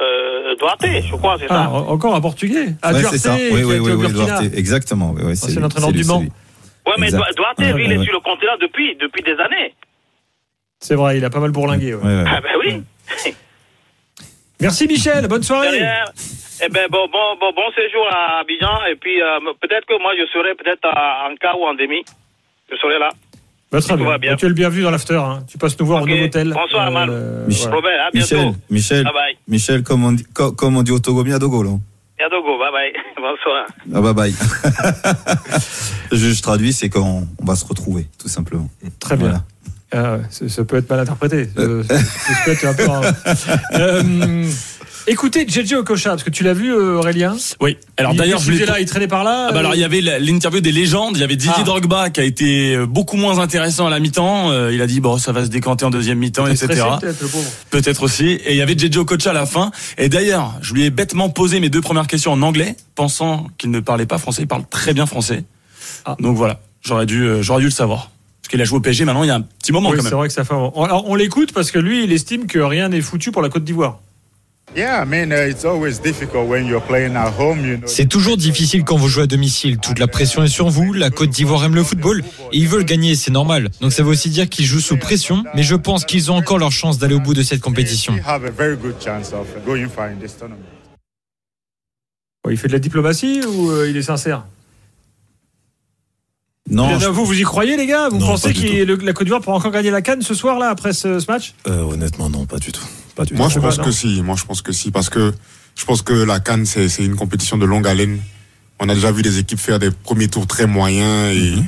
euh, 0.00 0.56
Duarte, 0.56 0.84
je 0.84 1.14
crois, 1.16 1.36
c'est 1.38 1.46
Ah, 1.48 1.54
ça. 1.54 1.70
en- 1.70 1.86
encore 1.88 2.16
un 2.16 2.20
portugais. 2.20 2.66
Ah, 2.82 2.92
Ouais, 2.92 2.98
Duarte, 2.98 3.12
c'est 3.14 3.18
ça. 3.28 3.34
Oui, 3.34 3.62
oui, 3.64 3.78
oui, 3.78 3.92
oui. 3.92 4.12
Duarte. 4.12 4.42
Exactement. 4.56 5.12
Oui, 5.16 5.22
oui, 5.24 5.36
c'est 5.36 5.60
l'entraîneur 5.60 5.92
du 5.92 6.02
Mans. 6.04 6.18
Ouais, 6.18 6.94
mais 6.98 7.10
Duarte, 7.10 7.30
Ouais, 7.60 7.68
il 7.68 7.74
ouais, 7.74 7.84
est 7.94 7.98
ouais. 7.98 8.04
sur 8.04 8.12
le 8.12 8.18
continent 8.20 8.56
depuis, 8.60 8.96
depuis 8.96 9.22
des 9.22 9.38
années. 9.38 9.72
C'est 10.80 10.96
vrai, 10.96 11.16
il 11.18 11.24
a 11.24 11.30
pas 11.30 11.38
mal 11.38 11.52
bourlingué. 11.52 11.94
ouais. 11.94 12.02
Ouais, 12.02 12.22
ouais. 12.22 12.24
Ah 12.26 12.40
ben 12.40 12.50
oui. 12.58 12.82
Merci 14.60 14.86
Michel, 14.86 15.26
bonne 15.28 15.42
soirée. 15.42 15.70
Derrière, 15.70 16.10
eh 16.64 16.68
ben 16.68 16.86
bon, 16.90 17.06
bon, 17.12 17.36
bon, 17.40 17.52
bon 17.54 17.70
séjour 17.76 18.06
à 18.10 18.40
Abidjan 18.40 18.84
et 18.90 18.96
puis 18.96 19.20
euh, 19.22 19.38
peut-être 19.60 19.86
que 19.86 20.00
moi 20.00 20.12
je 20.18 20.26
serai 20.32 20.54
peut-être 20.54 20.84
à- 20.86 21.28
en 21.30 21.34
quart 21.36 21.58
ou 21.60 21.66
en 21.66 21.74
demi. 21.74 22.04
Je 22.70 22.76
serai 22.76 22.98
là. 22.98 23.10
Bah, 23.74 23.80
très 23.80 23.96
bien. 23.96 24.18
bien. 24.18 24.30
Bah, 24.32 24.36
tu 24.36 24.44
es 24.46 24.48
le 24.48 24.54
bienvenu 24.54 24.82
dans 24.82 24.90
l'after. 24.90 25.16
hein. 25.16 25.40
Tu 25.48 25.58
passes 25.58 25.78
nous 25.80 25.86
voir 25.86 26.02
Ok. 26.02 26.08
au 26.08 26.10
nouveau 26.12 26.24
hôtel. 26.24 26.52
Bonsoir, 26.54 26.86
Amal. 26.86 27.10
Michel. 27.48 27.62
voilà. 27.70 27.76
Robert, 27.76 28.06
à 28.06 28.10
bientôt. 28.12 28.36
Michel, 28.36 28.54
Michel, 28.70 29.04
Bye 29.04 29.12
bye. 29.12 29.36
Michel, 29.48 29.82
comme 29.82 30.04
on 30.04 30.12
dit, 30.12 30.24
co- 30.32 30.52
comme 30.52 30.76
on 30.76 30.82
dit 30.82 30.92
au 30.92 30.98
Togo, 31.00 31.24
bien 31.24 31.38
Dogo, 31.38 31.62
là. 31.62 31.70
Yadogo, 32.20 32.56
bye 32.58 32.70
bye. 32.70 32.92
Bonsoir. 33.16 33.66
Ah, 33.92 34.00
bye 34.00 34.14
bye. 34.14 34.32
je, 36.12 36.30
je 36.30 36.42
traduis, 36.42 36.72
c'est 36.72 36.88
qu'on 36.88 37.26
on 37.40 37.44
va 37.44 37.56
se 37.56 37.64
retrouver, 37.66 38.06
tout 38.18 38.28
simplement. 38.28 38.68
Très 39.00 39.16
bien. 39.16 39.26
Voilà. 39.26 39.44
Ah, 39.96 40.16
ouais, 40.16 40.48
ça, 40.48 40.64
peut 40.64 40.76
être 40.76 40.90
mal 40.90 41.00
interprété. 41.00 41.48
Euh, 41.58 41.82
ça 41.84 41.94
peut 42.44 42.50
être 42.52 42.64
un 42.66 42.74
peu 42.74 42.84
Euh, 43.74 44.48
écoutez, 45.06 45.46
JJ 45.48 45.74
Okocha, 45.74 46.10
parce 46.10 46.22
que 46.22 46.30
tu 46.30 46.44
l'as 46.44 46.54
vu, 46.54 46.72
euh, 46.72 46.96
Aurélien 46.98 47.36
Oui. 47.60 47.76
Alors 47.96 48.12
Il- 48.12 48.18
d'ailleurs, 48.18 48.38
il 48.40 48.44
je 48.46 48.50
voulais 48.52 48.66
là, 48.66 48.80
il 48.80 48.86
traînait 48.86 49.08
par 49.08 49.24
là. 49.24 49.46
Ah 49.48 49.52
bah 49.52 49.58
alors 49.60 49.72
euh, 49.72 49.74
il 49.76 49.80
y 49.80 49.84
avait 49.84 50.00
l'interview 50.20 50.60
des 50.60 50.72
légendes, 50.72 51.16
il 51.16 51.20
y 51.20 51.24
avait 51.24 51.36
Didier 51.36 51.52
Ah. 51.58 51.62
Drogba 51.62 52.10
qui 52.10 52.20
a 52.20 52.24
été 52.24 52.74
euh, 52.76 52.86
beaucoup 52.86 53.16
moins 53.16 53.38
intéressant 53.38 53.86
à 53.86 53.90
la 53.90 54.00
mi-temps. 54.00 54.52
Il 54.70 54.80
a 54.80 54.86
dit 54.86 55.00
bon 55.00 55.18
ça 55.18 55.32
va 55.32 55.44
se 55.44 55.50
décanter 55.50 55.84
en 55.84 55.90
deuxième 55.90 56.18
mi-temps, 56.18 56.46
etc. 56.46 56.66
peut-être. 57.00 57.24
Peut-être 57.70 58.02
aussi. 58.02 58.26
Et 58.26 58.52
il 58.52 58.56
y 58.56 58.62
avait 58.62 58.76
Jejo 58.78 59.04
Kocha 59.04 59.30
à 59.30 59.34
la 59.34 59.46
fin. 59.46 59.70
Et 59.98 60.08
d'ailleurs, 60.08 60.54
je 60.62 60.74
lui 60.74 60.84
ai 60.84 60.90
bêtement 60.90 61.28
posé 61.28 61.60
mes 61.60 61.68
deux 61.68 61.80
premières 61.80 62.06
questions 62.06 62.32
en 62.32 62.42
anglais, 62.42 62.76
pensant 62.94 63.46
qu'il 63.58 63.70
ne 63.70 63.80
parlait 63.80 64.06
pas 64.06 64.18
français. 64.18 64.42
Il 64.42 64.48
parle 64.48 64.64
très 64.68 64.94
bien 64.94 65.06
français. 65.06 65.44
Ah. 66.04 66.16
Donc 66.20 66.36
voilà, 66.36 66.60
j'aurais 66.82 67.06
dû, 67.06 67.26
j'aurais 67.42 67.60
dû 67.60 67.66
le 67.66 67.70
savoir. 67.72 68.10
Parce 68.42 68.50
qu'il 68.50 68.60
a 68.60 68.64
joué 68.64 68.76
au 68.76 68.80
PSG 68.80 69.06
maintenant 69.06 69.22
il 69.22 69.28
y 69.28 69.30
a 69.30 69.36
un 69.36 69.40
petit 69.40 69.72
moment 69.72 69.88
Oui, 69.88 69.96
quand 69.96 70.02
c'est 70.02 70.10
même. 70.10 70.18
vrai 70.18 70.28
que 70.28 70.34
ça 70.34 70.44
fait. 70.44 70.52
Alors, 70.52 71.04
on 71.06 71.14
l'écoute 71.14 71.52
parce 71.52 71.70
que 71.70 71.78
lui, 71.78 72.04
il 72.04 72.12
estime 72.12 72.46
que 72.46 72.58
rien 72.58 72.90
n'est 72.90 73.00
foutu 73.00 73.32
pour 73.32 73.40
la 73.40 73.48
Côte 73.48 73.64
d'Ivoire. 73.64 74.00
C'est 77.86 78.08
toujours 78.08 78.36
difficile 78.36 78.82
quand 78.84 78.96
vous 78.96 79.08
jouez 79.08 79.22
à 79.22 79.26
domicile. 79.26 79.78
Toute 79.78 79.98
la 80.00 80.08
pression 80.08 80.42
est 80.42 80.48
sur 80.48 80.68
vous. 80.68 80.92
La 80.92 81.10
Côte 81.10 81.30
d'Ivoire 81.30 81.64
aime 81.64 81.74
le 81.76 81.84
football 81.84 82.24
et 82.52 82.58
ils 82.58 82.66
veulent 82.66 82.84
gagner, 82.84 83.14
c'est 83.14 83.30
normal. 83.30 83.70
Donc 83.80 83.92
ça 83.92 84.02
veut 84.02 84.08
aussi 84.10 84.30
dire 84.30 84.48
qu'ils 84.48 84.64
jouent 84.64 84.80
sous 84.80 84.96
pression, 84.96 85.44
mais 85.54 85.62
je 85.62 85.76
pense 85.76 86.04
qu'ils 86.04 86.32
ont 86.32 86.36
encore 86.36 86.58
leur 86.58 86.72
chance 86.72 86.98
d'aller 86.98 87.14
au 87.14 87.20
bout 87.20 87.34
de 87.34 87.42
cette 87.42 87.60
compétition. 87.60 88.14
Uh. 88.14 88.22
Bon, 92.42 92.50
il 92.50 92.56
fait 92.58 92.68
de 92.68 92.72
la 92.72 92.78
diplomatie 92.78 93.42
ou 93.46 93.70
euh, 93.70 93.88
il 93.88 93.96
est 93.96 94.02
sincère? 94.02 94.44
Non, 96.68 96.96
Vous, 97.12 97.24
vous 97.26 97.38
y 97.38 97.42
croyez, 97.42 97.76
les 97.76 97.86
gars? 97.86 98.08
Vous 98.08 98.18
Non, 98.18 98.26
pensez 98.28 98.52
que 98.52 99.04
la 99.04 99.12
Côte 99.12 99.24
d'Ivoire 99.24 99.40
pourra 99.42 99.56
encore 99.56 99.70
gagner 99.70 99.90
la 99.90 100.02
canne 100.02 100.22
ce 100.22 100.34
soir, 100.34 100.58
là, 100.58 100.70
après 100.70 100.92
ce, 100.94 101.20
ce 101.20 101.30
match? 101.30 101.54
Euh, 101.68 101.82
honnêtement, 101.82 102.28
non, 102.30 102.46
pas 102.46 102.58
du 102.58 102.72
tout. 102.72 102.84
Pas 103.16 103.24
Moi, 103.32 103.48
je 103.48 103.58
pense 103.58 103.78
que 103.78 103.90
si. 103.90 104.22
Moi, 104.22 104.36
je 104.38 104.44
pense 104.44 104.62
que 104.62 104.72
si. 104.72 104.90
Parce 104.90 105.08
que 105.08 105.32
je 105.76 105.84
pense 105.84 106.02
que 106.02 106.12
la 106.12 106.40
Cannes, 106.40 106.66
c'est 106.66 106.88
c'est 106.88 107.04
une 107.04 107.16
compétition 107.16 107.56
de 107.56 107.64
longue 107.64 107.86
haleine. 107.86 108.18
On 108.80 108.88
a 108.88 108.94
déjà 108.94 109.12
vu 109.12 109.22
des 109.22 109.38
équipes 109.38 109.58
faire 109.60 109.78
des 109.78 109.90
premiers 109.90 110.28
tours 110.28 110.46
très 110.46 110.66
moyens 110.66 111.32
et 111.36 111.52
Mhm. 111.56 111.66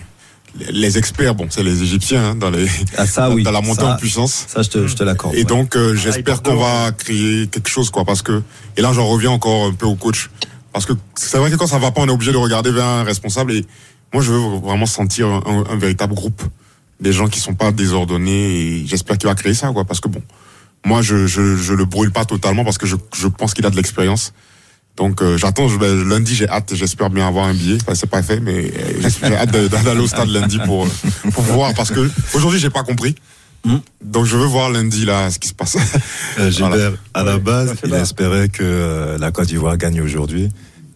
les- 0.58 0.72
les 0.72 0.98
experts, 0.98 1.34
bon, 1.36 1.46
c'est 1.50 1.62
les 1.62 1.82
Égyptiens 1.82 2.30
hein, 2.30 2.34
dans, 2.34 2.50
les, 2.50 2.66
Ah, 2.96 3.06
ça, 3.06 3.30
oui. 3.34 3.42
dans 3.44 3.52
la 3.52 3.60
montée 3.60 3.82
Ça- 3.82 3.94
en 3.94 3.96
puissance. 3.96 4.46
Ça, 4.48 4.62
je 4.62 4.70
te, 4.70 4.86
je 4.88 4.94
te 4.96 5.04
l'accorde. 5.04 5.34
Et 5.34 5.38
ouais. 5.38 5.44
donc, 5.44 5.76
euh, 5.76 5.92
Ah, 5.94 6.00
j'espère 6.02 6.42
qu'on 6.42 6.56
va 6.56 6.90
créer 6.92 7.46
quelque 7.46 7.68
chose, 7.68 7.90
quoi. 7.90 8.04
Parce 8.04 8.22
que, 8.22 8.42
et 8.76 8.82
là, 8.82 8.92
j'en 8.92 9.06
reviens 9.06 9.30
encore 9.30 9.66
un 9.66 9.72
peu 9.72 9.86
au 9.86 9.94
coach. 9.94 10.30
Parce 10.72 10.84
que 10.84 10.92
c'est 11.14 11.38
vrai 11.38 11.50
que 11.50 11.56
quand 11.56 11.66
ça 11.68 11.78
va 11.78 11.90
pas, 11.92 12.00
on 12.02 12.08
est 12.08 12.10
obligé 12.10 12.32
de 12.32 12.36
regarder 12.38 12.70
vers 12.72 12.84
un 12.86 13.04
responsable. 13.04 13.52
Et 13.52 13.64
moi, 14.12 14.22
je 14.22 14.32
veux 14.32 14.58
vraiment 14.58 14.86
sentir 14.86 15.26
un, 15.28 15.42
un- 15.46 15.64
un 15.72 15.76
véritable 15.76 16.14
groupe. 16.14 16.42
Des 17.00 17.12
gens 17.12 17.28
qui 17.28 17.38
sont 17.40 17.54
pas 17.54 17.70
désordonnés. 17.72 18.80
Et 18.82 18.86
j'espère 18.86 19.16
qu'il 19.18 19.28
va 19.28 19.34
créer 19.34 19.54
ça, 19.54 19.68
quoi. 19.72 19.84
Parce 19.84 20.00
que 20.00 20.08
bon, 20.08 20.22
moi, 20.86 21.02
je, 21.02 21.26
je, 21.26 21.56
je 21.56 21.74
le 21.74 21.84
brûle 21.84 22.10
pas 22.12 22.24
totalement 22.24 22.64
parce 22.64 22.78
que 22.78 22.86
je, 22.86 22.96
je 23.14 23.26
pense 23.28 23.52
qu'il 23.54 23.66
a 23.66 23.70
de 23.70 23.76
l'expérience. 23.76 24.32
Donc, 24.96 25.20
euh, 25.20 25.36
j'attends, 25.36 25.68
je, 25.68 25.76
ben, 25.76 26.08
lundi, 26.08 26.34
j'ai 26.34 26.48
hâte, 26.48 26.72
j'espère 26.74 27.10
bien 27.10 27.26
avoir 27.28 27.46
un 27.46 27.52
billet. 27.54 27.76
Enfin, 27.82 27.94
c'est 27.94 28.08
pas 28.08 28.22
fait, 28.22 28.40
mais 28.40 28.72
euh, 28.74 29.08
j'ai 29.22 29.34
hâte 29.36 29.50
d'aller 29.50 30.00
au 30.00 30.06
stade 30.06 30.28
lundi 30.30 30.58
pour, 30.64 30.86
euh, 30.86 31.30
pour 31.34 31.42
voir. 31.44 31.74
Parce 31.74 31.90
que 31.90 32.08
aujourd'hui, 32.32 32.58
j'ai 32.58 32.70
pas 32.70 32.82
compris. 32.82 33.14
Hmm. 33.64 33.78
Donc, 34.02 34.24
je 34.24 34.36
veux 34.36 34.46
voir 34.46 34.70
lundi, 34.70 35.04
là, 35.04 35.28
ce 35.30 35.38
qui 35.38 35.48
se 35.48 35.54
passe. 35.54 35.76
Euh, 36.38 36.50
Gilbert, 36.50 36.70
Voilà. 36.70 36.96
à 37.14 37.24
la 37.24 37.38
base, 37.38 37.74
il 37.84 37.92
espérait 37.94 38.48
que 38.48 38.62
euh, 38.62 39.18
la 39.18 39.32
Côte 39.32 39.48
d'Ivoire 39.48 39.76
gagne 39.76 40.00
aujourd'hui. 40.00 40.48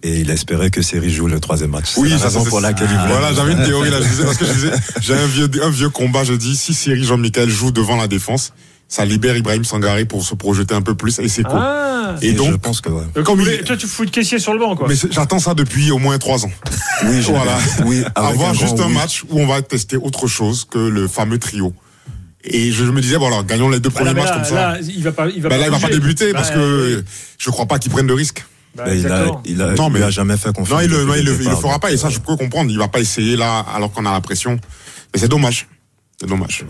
Et 0.03 0.21
il 0.21 0.31
espérait 0.31 0.71
que 0.71 0.81
Série 0.81 1.13
joue 1.13 1.27
le 1.27 1.41
troisième 1.41 1.71
match. 1.73 1.93
Oui, 1.99 2.09
C'est 2.09 2.15
la 2.15 2.19
ça, 2.21 2.25
raison 2.29 2.45
c'est- 2.45 2.49
pour 2.49 2.61
laquelle 2.63 2.89
il 2.91 2.97
voulait- 2.97 3.13
Voilà, 3.13 3.35
j'avais 3.35 3.53
une 3.53 3.63
théorie 3.65 3.91
là, 3.91 4.01
je 4.01 4.09
disais, 4.09 4.25
parce 4.25 4.39
que 4.39 4.47
je 4.47 4.53
disais, 4.53 4.71
j'ai 5.03 5.13
un 5.15 5.27
vieux, 5.27 5.51
un 5.63 5.69
vieux 5.69 5.91
combat, 5.91 6.25
je 6.25 6.33
dis, 6.33 6.57
si 6.57 6.73
Cyril 6.73 7.05
Jean-Michel 7.05 7.51
joue 7.51 7.71
devant 7.71 7.97
la 7.97 8.09
défense, 8.09 8.55
ça 8.91 9.05
libère 9.07 9.37
Ibrahim 9.37 9.65
Sangaré 9.65 10.05
pour 10.05 10.25
se 10.25 10.35
projeter 10.35 10.75
un 10.75 10.83
peu 10.83 10.95
plus 10.97 11.19
et 11.21 11.29
c'est 11.29 11.45
cool. 11.45 11.59
Ah 11.59 12.17
Et 12.21 12.29
Et 12.31 12.33
donc, 12.33 12.51
je 12.51 12.57
pense 12.57 12.81
que 12.81 12.89
ouais. 12.91 13.05
Donc, 13.15 13.25
comme 13.25 13.39
il- 13.41 13.45
voulez- 13.45 13.63
Toi, 13.63 13.77
tu 13.77 13.87
fous 13.87 14.05
de 14.05 14.11
caissier 14.11 14.39
sur 14.41 14.53
le 14.53 14.59
banc, 14.59 14.75
quoi. 14.75 14.89
mais 14.89 14.97
j'attends 15.11 15.39
ça 15.39 15.55
depuis 15.55 15.93
au 15.93 15.99
moins 15.99 16.19
trois 16.19 16.45
ans. 16.45 16.51
Oui, 17.05 17.21
Voilà. 17.21 17.57
oui, 17.87 18.03
Avoir 18.17 18.51
un 18.51 18.53
juste 18.53 18.75
grand 18.75 18.87
un 18.87 18.89
oui. 18.89 18.95
match 18.95 19.23
où 19.31 19.39
on 19.41 19.47
va 19.47 19.63
tester 19.63 19.97
autre 19.97 20.27
chose 20.27 20.67
que 20.69 20.79
le 20.79 21.07
fameux 21.09 21.39
trio. 21.39 21.73
Et 22.43 22.73
je 22.73 22.83
me 22.85 23.01
disais, 23.01 23.17
bon 23.19 23.29
alors, 23.29 23.45
gagnons 23.45 23.69
les 23.69 23.79
deux 23.81 23.91
Bah, 23.91 24.01
premiers 24.01 24.15
là, 24.15 24.23
matchs 24.23 24.29
là, 24.31 24.35
comme 24.37 24.45
ça. 24.45 24.55
là, 24.55 24.79
il 24.81 25.03
va 25.05 25.13
pas, 25.13 25.29
il 25.29 25.41
va 25.41 25.49
Ben 25.51 25.55
pas 25.57 25.61
là, 25.61 25.67
il 25.67 25.71
va 25.71 25.79
pas 25.79 25.87
bouger. 25.87 26.01
débuter 26.01 26.33
parce 26.33 26.49
Bah, 26.49 26.55
que 26.57 27.05
je 27.39 27.51
crois 27.51 27.67
pas 27.67 27.79
qu'il 27.79 27.93
prenne 27.93 28.07
de 28.09 28.13
risque. 28.13 28.45
bah, 28.75 28.85
Ben, 28.87 28.99
il 28.99 29.07
a, 29.07 29.27
il 29.45 29.63
a, 29.63 29.75
Non, 29.75 29.87
il 29.89 29.93
mais- 29.93 29.99
lui 30.01 30.05
a 30.07 30.11
jamais 30.11 30.37
fait 30.37 30.53
confiance. 30.53 30.71
Non, 30.81 30.85
il, 30.85 30.91
le- 30.91 31.05
depuis 31.05 31.21
il, 31.21 31.27
le- 31.27 31.33
le 31.37 31.43
il 31.45 31.49
le 31.49 31.55
fera 31.57 31.79
pas 31.79 31.93
et 31.93 31.97
ça, 31.97 32.09
euh, 32.09 32.11
je 32.11 32.19
peux 32.19 32.35
comprendre. 32.37 32.71
Il 32.71 32.79
va 32.79 32.89
pas 32.89 32.99
essayer 32.99 33.37
là 33.37 33.65
alors 33.73 33.93
qu'on 33.93 34.05
a 34.07 34.11
la 34.13 34.21
pression. 34.21 34.59
Mais 35.15 35.21
c'est 35.21 35.29
dommage. 35.29 35.69
C'est 36.21 36.29
dommage. 36.29 36.65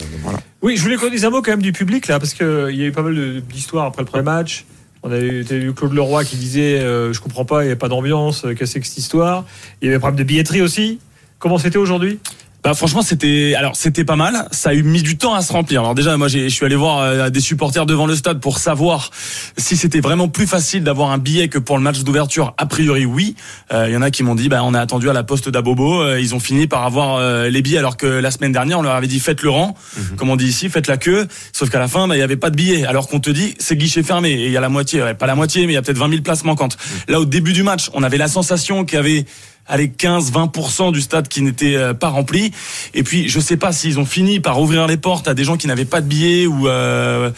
Oui, 0.63 0.77
je 0.77 0.83
voulais 0.83 0.97
qu'on 0.97 1.11
dise 1.11 1.25
un 1.25 1.31
mot 1.31 1.43
quand 1.43 1.51
même 1.51 1.63
du 1.63 1.73
public 1.73 2.07
là, 2.07 2.21
parce 2.21 2.35
qu'il 2.35 2.47
y 2.47 2.85
a 2.85 2.87
eu 2.87 2.93
pas 2.93 3.03
mal 3.03 3.41
d'histoires 3.41 3.87
après 3.87 4.03
le 4.03 4.07
premier 4.07 4.23
match. 4.23 4.65
On 5.03 5.11
a 5.11 5.19
eu 5.19 5.73
Claude 5.75 5.93
Leroy 5.93 6.25
qui 6.25 6.37
disait 6.37 6.79
euh, 6.79 7.13
Je 7.13 7.21
comprends 7.21 7.45
pas, 7.45 7.65
il 7.65 7.67
n'y 7.67 7.73
a 7.73 7.77
pas 7.77 7.89
d'ambiance, 7.89 8.45
euh, 8.45 8.51
qu'est-ce 8.51 8.59
que 8.59 8.67
c'est 8.67 8.81
que 8.81 8.87
cette 8.87 8.99
histoire? 8.99 9.45
Il 9.81 9.87
y 9.87 9.89
avait 9.89 9.97
un 9.97 10.01
problème 10.01 10.19
de 10.19 10.25
billetterie 10.25 10.63
aussi. 10.63 11.01
Comment 11.41 11.59
c'était 11.59 11.79
aujourd'hui? 11.79 12.21
Bah 12.63 12.75
franchement 12.75 13.01
c'était 13.01 13.55
alors 13.57 13.75
c'était 13.75 14.05
pas 14.05 14.17
mal. 14.17 14.47
Ça 14.51 14.71
a 14.71 14.75
eu 14.75 14.83
mis 14.83 15.03
du 15.03 15.17
temps 15.17 15.33
à 15.35 15.41
se 15.41 15.51
remplir. 15.51 15.81
Alors 15.81 15.95
déjà 15.95 16.15
moi 16.19 16.29
j'ai- 16.29 16.51
je 16.51 16.55
suis 16.55 16.67
allé 16.67 16.77
voir 16.77 16.99
euh, 16.99 17.31
des 17.31 17.41
supporters 17.41 17.87
devant 17.87 18.05
le 18.07 18.15
stade 18.15 18.39
pour 18.39 18.59
savoir 18.59 19.11
si 19.57 19.79
c'était 19.79 20.01
vraiment 20.01 20.29
plus 20.29 20.47
facile 20.47 20.85
d'avoir 20.85 21.11
un 21.11 21.17
billet 21.17 21.49
que 21.49 21.59
pour 21.59 21.79
le 21.79 21.83
match 21.83 22.01
d'ouverture. 22.01 22.53
A 22.59 22.67
priori 22.67 23.07
oui. 23.07 23.35
Euh, 23.73 23.87
Il 23.89 23.95
y 23.95 23.97
en 23.97 24.03
a 24.03 24.11
qui 24.11 24.23
m'ont 24.23 24.35
dit 24.35 24.51
bah 24.51 24.61
on 24.63 24.75
a 24.75 24.81
attendu 24.81 25.09
à 25.09 25.15
la 25.15 25.23
poste 25.23 25.49
d'Abobo. 25.49 26.03
Euh, 26.03 26.21
ils 26.21 26.35
ont 26.35 26.41
fini 26.41 26.67
par 26.67 26.85
avoir 26.85 27.17
euh, 27.17 27.49
les 27.49 27.63
billets 27.63 27.79
alors 27.79 27.97
que 27.97 28.07
la 28.07 28.31
semaine 28.31 28.53
dernière 28.53 28.79
on 28.79 28.83
leur 28.83 28.95
avait 28.95 29.07
dit 29.07 29.21
faites 29.21 29.41
le 29.41 29.49
rang, 29.49 29.75
comme 30.19 30.29
on 30.29 30.37
dit 30.37 30.47
ici, 30.47 30.69
faites 30.69 30.87
la 30.87 30.99
queue. 30.99 31.29
Sauf 31.55 31.71
qu'à 31.71 31.79
la 31.79 31.89
fin 31.89 32.09
bah, 32.09 32.17
il 32.17 32.19
y 32.19 32.23
avait 32.23 32.37
pas 32.37 32.51
de 32.51 32.57
billets. 32.57 32.85
Alors 32.85 33.09
qu'on 33.09 33.21
te 33.21 33.31
dit 33.31 33.55
c'est 33.59 33.77
guichet 33.77 34.03
fermé 34.03 34.33
et 34.33 34.47
il 34.47 34.53
y 34.53 34.57
a 34.59 34.61
la 34.61 34.69
moitié, 34.69 35.03
ouais, 35.03 35.15
pas 35.15 35.27
la 35.27 35.35
moitié 35.35 35.65
mais 35.67 35.73
il 35.73 35.77
y 35.77 35.79
a 35.79 35.83
peut-être 35.83 35.97
20 35.99 36.11
000 36.11 36.21
places 36.23 36.45
manquantes. 36.45 36.77
Là 37.09 37.21
au 37.21 37.25
début 37.25 37.55
du 37.55 37.63
match 37.63 37.89
on 37.95 38.03
avait 38.03 38.19
la 38.19 38.29
sensation 38.29 38.85
qu'il 38.85 38.97
y 38.97 38.99
avait 38.99 39.25
allez 39.71 39.89
15-20% 39.89 40.93
du 40.93 41.01
stade 41.01 41.29
qui 41.29 41.41
n'était 41.41 41.77
euh, 41.77 41.95
pas 41.95 42.09
rempli. 42.09 42.53
Et 42.93 43.03
puis 43.03 43.29
je 43.29 43.41
sais 43.41 43.57
pas 43.57 43.73
s'ils 43.73 43.99
ont 43.99 44.05
fini 44.05 44.41
par 44.41 44.61
ouvrir 44.61 44.87
les 44.87 44.97
portes 44.97 45.29
à 45.29 45.35
des 45.35 45.45
gens 45.45 45.57
qui 45.57 45.67
n'avaient 45.67 45.85
pas 45.85 46.01
de 46.01 46.07
billets 46.07 46.47
ou 46.47 46.69
euh, 46.69 47.31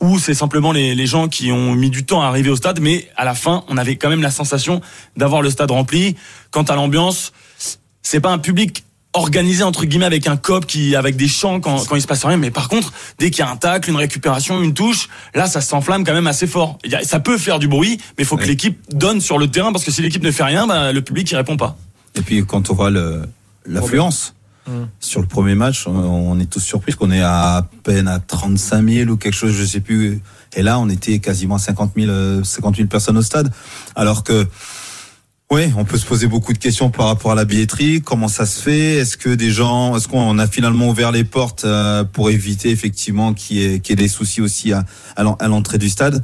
ou 0.00 0.18
c'est 0.18 0.34
simplement 0.34 0.72
les, 0.72 0.94
les 0.94 1.06
gens 1.06 1.28
qui 1.28 1.52
ont 1.52 1.74
mis 1.74 1.90
du 1.90 2.06
temps 2.06 2.22
à 2.22 2.26
arriver 2.26 2.50
au 2.50 2.56
stade. 2.56 2.80
Mais 2.80 3.08
à 3.16 3.24
la 3.24 3.34
fin, 3.34 3.64
on 3.68 3.76
avait 3.76 3.96
quand 3.96 4.08
même 4.08 4.22
la 4.22 4.30
sensation 4.30 4.80
d'avoir 5.16 5.42
le 5.42 5.50
stade 5.50 5.70
rempli. 5.70 6.16
Quant 6.50 6.62
à 6.62 6.74
l'ambiance, 6.74 7.32
c'est 8.02 8.20
pas 8.20 8.30
un 8.30 8.38
public 8.38 8.84
organisé 9.12 9.64
entre 9.64 9.84
guillemets 9.86 10.04
avec 10.06 10.26
un 10.28 10.36
cop 10.36 10.66
qui 10.66 10.94
avec 10.94 11.16
des 11.16 11.26
chants 11.26 11.58
quand, 11.60 11.84
quand 11.86 11.96
il 11.96 12.00
se 12.02 12.06
passe 12.06 12.24
rien 12.24 12.36
mais 12.36 12.50
par 12.52 12.68
contre 12.68 12.92
dès 13.18 13.30
qu'il 13.30 13.40
y 13.44 13.48
a 13.48 13.50
un 13.50 13.56
tacle 13.56 13.90
une 13.90 13.96
récupération 13.96 14.62
une 14.62 14.72
touche 14.72 15.08
là 15.34 15.46
ça 15.48 15.60
s'enflamme 15.60 16.04
quand 16.04 16.12
même 16.14 16.28
assez 16.28 16.46
fort 16.46 16.78
Il 16.84 16.92
y 16.92 16.94
a- 16.94 17.02
ça 17.02 17.18
peut 17.18 17.36
faire 17.36 17.58
du 17.58 17.66
bruit 17.66 17.98
mais 18.16 18.22
il 18.22 18.24
faut 18.24 18.36
que 18.36 18.42
Ouais. 18.42 18.46
l'équipe 18.48 18.78
donne 18.94 19.20
sur 19.20 19.36
le 19.38 19.48
terrain 19.50 19.72
parce 19.72 19.84
que 19.84 19.90
si 19.90 20.00
l'équipe 20.00 20.22
ne 20.22 20.30
fait 20.30 20.44
rien 20.44 20.66
bah, 20.68 20.92
le 20.92 21.02
public 21.02 21.28
il 21.30 21.34
répond 21.36 21.56
pas 21.56 21.76
Et 22.14 22.22
puis 22.22 22.44
quand 22.46 22.70
on 22.70 22.74
voit 22.74 22.90
le- 22.90 23.22
l'affluence 23.66 24.34
Hum. 24.68 24.88
sur 25.00 25.20
le 25.22 25.26
premier 25.26 25.54
match, 25.54 25.86
on, 25.88 26.38
est 26.38 26.44
tous 26.44 26.60
surpris 26.60 26.92
qu'on 26.92 27.10
est 27.10 27.22
à 27.22 27.66
peine 27.82 28.06
à 28.06 28.20
35 28.20 28.86
000 28.88 29.10
ou 29.10 29.16
quelque 29.16 29.34
chose, 29.34 29.52
je 29.52 29.64
sais 29.64 29.80
plus. 29.80 30.20
Et 30.54 30.62
là, 30.62 30.78
on 30.78 30.88
était 30.90 31.18
quasiment 31.18 31.54
à 31.54 31.58
50 31.58 31.92
000, 31.96 32.10
euh, 32.10 32.44
50 32.44 32.76
000 32.76 32.86
personnes 32.86 33.16
au 33.16 33.22
stade. 33.22 33.50
Alors 33.96 34.22
que, 34.22 34.46
oui, 35.50 35.72
on 35.76 35.84
peut 35.84 35.98
se 35.98 36.06
poser 36.06 36.28
beaucoup 36.28 36.52
de 36.52 36.58
questions 36.58 36.90
par 36.90 37.06
rapport 37.06 37.32
à 37.32 37.34
la 37.34 37.44
billetterie. 37.44 38.02
Comment 38.02 38.28
ça 38.28 38.46
se 38.46 38.60
fait? 38.62 38.94
Est-ce 38.98 39.16
que 39.16 39.30
des 39.30 39.50
gens, 39.50 39.96
est-ce 39.96 40.06
qu'on 40.06 40.38
a 40.38 40.46
finalement 40.46 40.88
ouvert 40.88 41.10
les 41.10 41.24
portes 41.24 41.64
euh, 41.64 42.04
pour 42.04 42.30
éviter 42.30 42.70
effectivement 42.70 43.34
qu'il 43.34 43.56
y, 43.56 43.64
ait- 43.64 43.80
qu'il 43.80 43.98
y 43.98 44.00
ait 44.00 44.04
des 44.04 44.08
soucis 44.08 44.40
aussi 44.40 44.72
à, 44.72 44.84
à 45.16 45.24
l'en- 45.24 45.34
à 45.34 45.48
l'entrée 45.48 45.78
du 45.78 45.88
stade? 45.90 46.22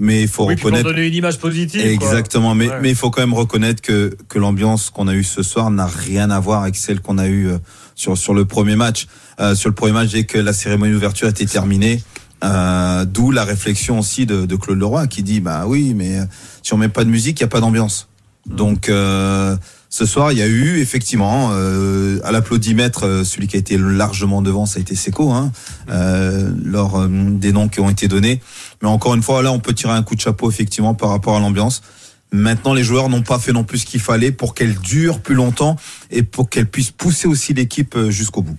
Mais 0.00 0.22
il 0.22 0.28
faut 0.28 0.44
Oui, 0.46 0.54
reconnaître. 0.54 0.84
donner 0.84 1.06
une 1.06 1.14
image 1.14 1.38
positive. 1.38 1.80
quoi. 1.82 1.90
Exactement, 1.90 2.54
mais 2.54 2.68
Ouais. 2.68 2.78
mais 2.82 2.90
il 2.90 2.94
faut 2.94 3.10
quand 3.10 3.20
même 3.22 3.34
reconnaître 3.34 3.80
que 3.82 4.16
que 4.28 4.38
l'ambiance 4.38 4.90
qu'on 4.90 5.08
a 5.08 5.14
eue 5.14 5.24
ce 5.24 5.42
soir 5.42 5.70
n'a 5.70 5.86
rien 5.86 6.30
à 6.30 6.38
voir 6.38 6.62
avec 6.62 6.76
celle 6.76 7.00
qu'on 7.00 7.18
a 7.18 7.26
eue 7.26 7.48
euh, 7.48 7.58
sur 7.96 8.16
sur 8.18 8.34
le 8.34 8.44
premier 8.44 8.76
match. 8.76 9.06
Euh, 9.40 9.54
sur 9.56 9.68
le 9.70 9.74
premier 9.74 9.92
match, 9.92 10.10
dès 10.12 10.24
que 10.24 10.38
la 10.38 10.52
cérémonie 10.52 10.92
d'ouverture 10.92 11.26
a 11.26 11.30
été 11.30 11.46
terminée, 11.46 12.02
Euh, 12.44 13.04
D'où 13.04 13.32
la 13.32 13.42
réflexion 13.44 13.98
aussi 13.98 14.24
de, 14.24 14.46
de 14.46 14.54
Claude 14.56 14.78
Leroy 14.78 15.08
qui 15.08 15.24
dit 15.24 15.40
bah 15.40 15.64
oui, 15.66 15.92
mais 15.96 16.20
si 16.62 16.72
on 16.72 16.76
met 16.76 16.88
pas 16.88 17.02
de 17.02 17.10
musique, 17.10 17.40
il 17.40 17.42
y 17.42 17.44
a 17.44 17.48
pas 17.48 17.58
d'ambiance. 17.60 18.06
Donc 18.48 18.88
euh, 18.88 19.56
ce 19.90 20.06
soir, 20.06 20.32
il 20.32 20.38
y 20.38 20.42
a 20.42 20.46
eu 20.46 20.78
effectivement 20.78 21.50
euh, 21.52 22.20
à 22.24 22.32
l'applaudimètre, 22.32 23.04
euh, 23.04 23.24
celui 23.24 23.46
qui 23.46 23.56
a 23.56 23.58
été 23.58 23.78
largement 23.78 24.42
devant, 24.42 24.66
ça 24.66 24.78
a 24.78 24.80
été 24.80 24.94
Seco, 24.94 25.30
hein, 25.30 25.52
euh, 25.90 26.50
lors 26.62 27.06
des 27.08 27.52
noms 27.52 27.68
qui 27.68 27.80
ont 27.80 27.88
été 27.88 28.08
donnés. 28.08 28.40
Mais 28.82 28.88
encore 28.88 29.14
une 29.14 29.22
fois, 29.22 29.42
là, 29.42 29.52
on 29.52 29.60
peut 29.60 29.74
tirer 29.74 29.92
un 29.92 30.02
coup 30.02 30.14
de 30.14 30.20
chapeau 30.20 30.50
effectivement 30.50 30.94
par 30.94 31.10
rapport 31.10 31.36
à 31.36 31.40
l'ambiance. 31.40 31.82
Maintenant, 32.30 32.74
les 32.74 32.84
joueurs 32.84 33.08
n'ont 33.08 33.22
pas 33.22 33.38
fait 33.38 33.52
non 33.52 33.64
plus 33.64 33.78
ce 33.78 33.86
qu'il 33.86 34.00
fallait 34.00 34.32
pour 34.32 34.54
qu'elle 34.54 34.74
dure 34.78 35.20
plus 35.20 35.34
longtemps 35.34 35.76
et 36.10 36.22
pour 36.22 36.50
qu'elle 36.50 36.66
puisse 36.66 36.90
pousser 36.90 37.26
aussi 37.26 37.54
l'équipe 37.54 37.96
jusqu'au 38.10 38.42
bout. 38.42 38.58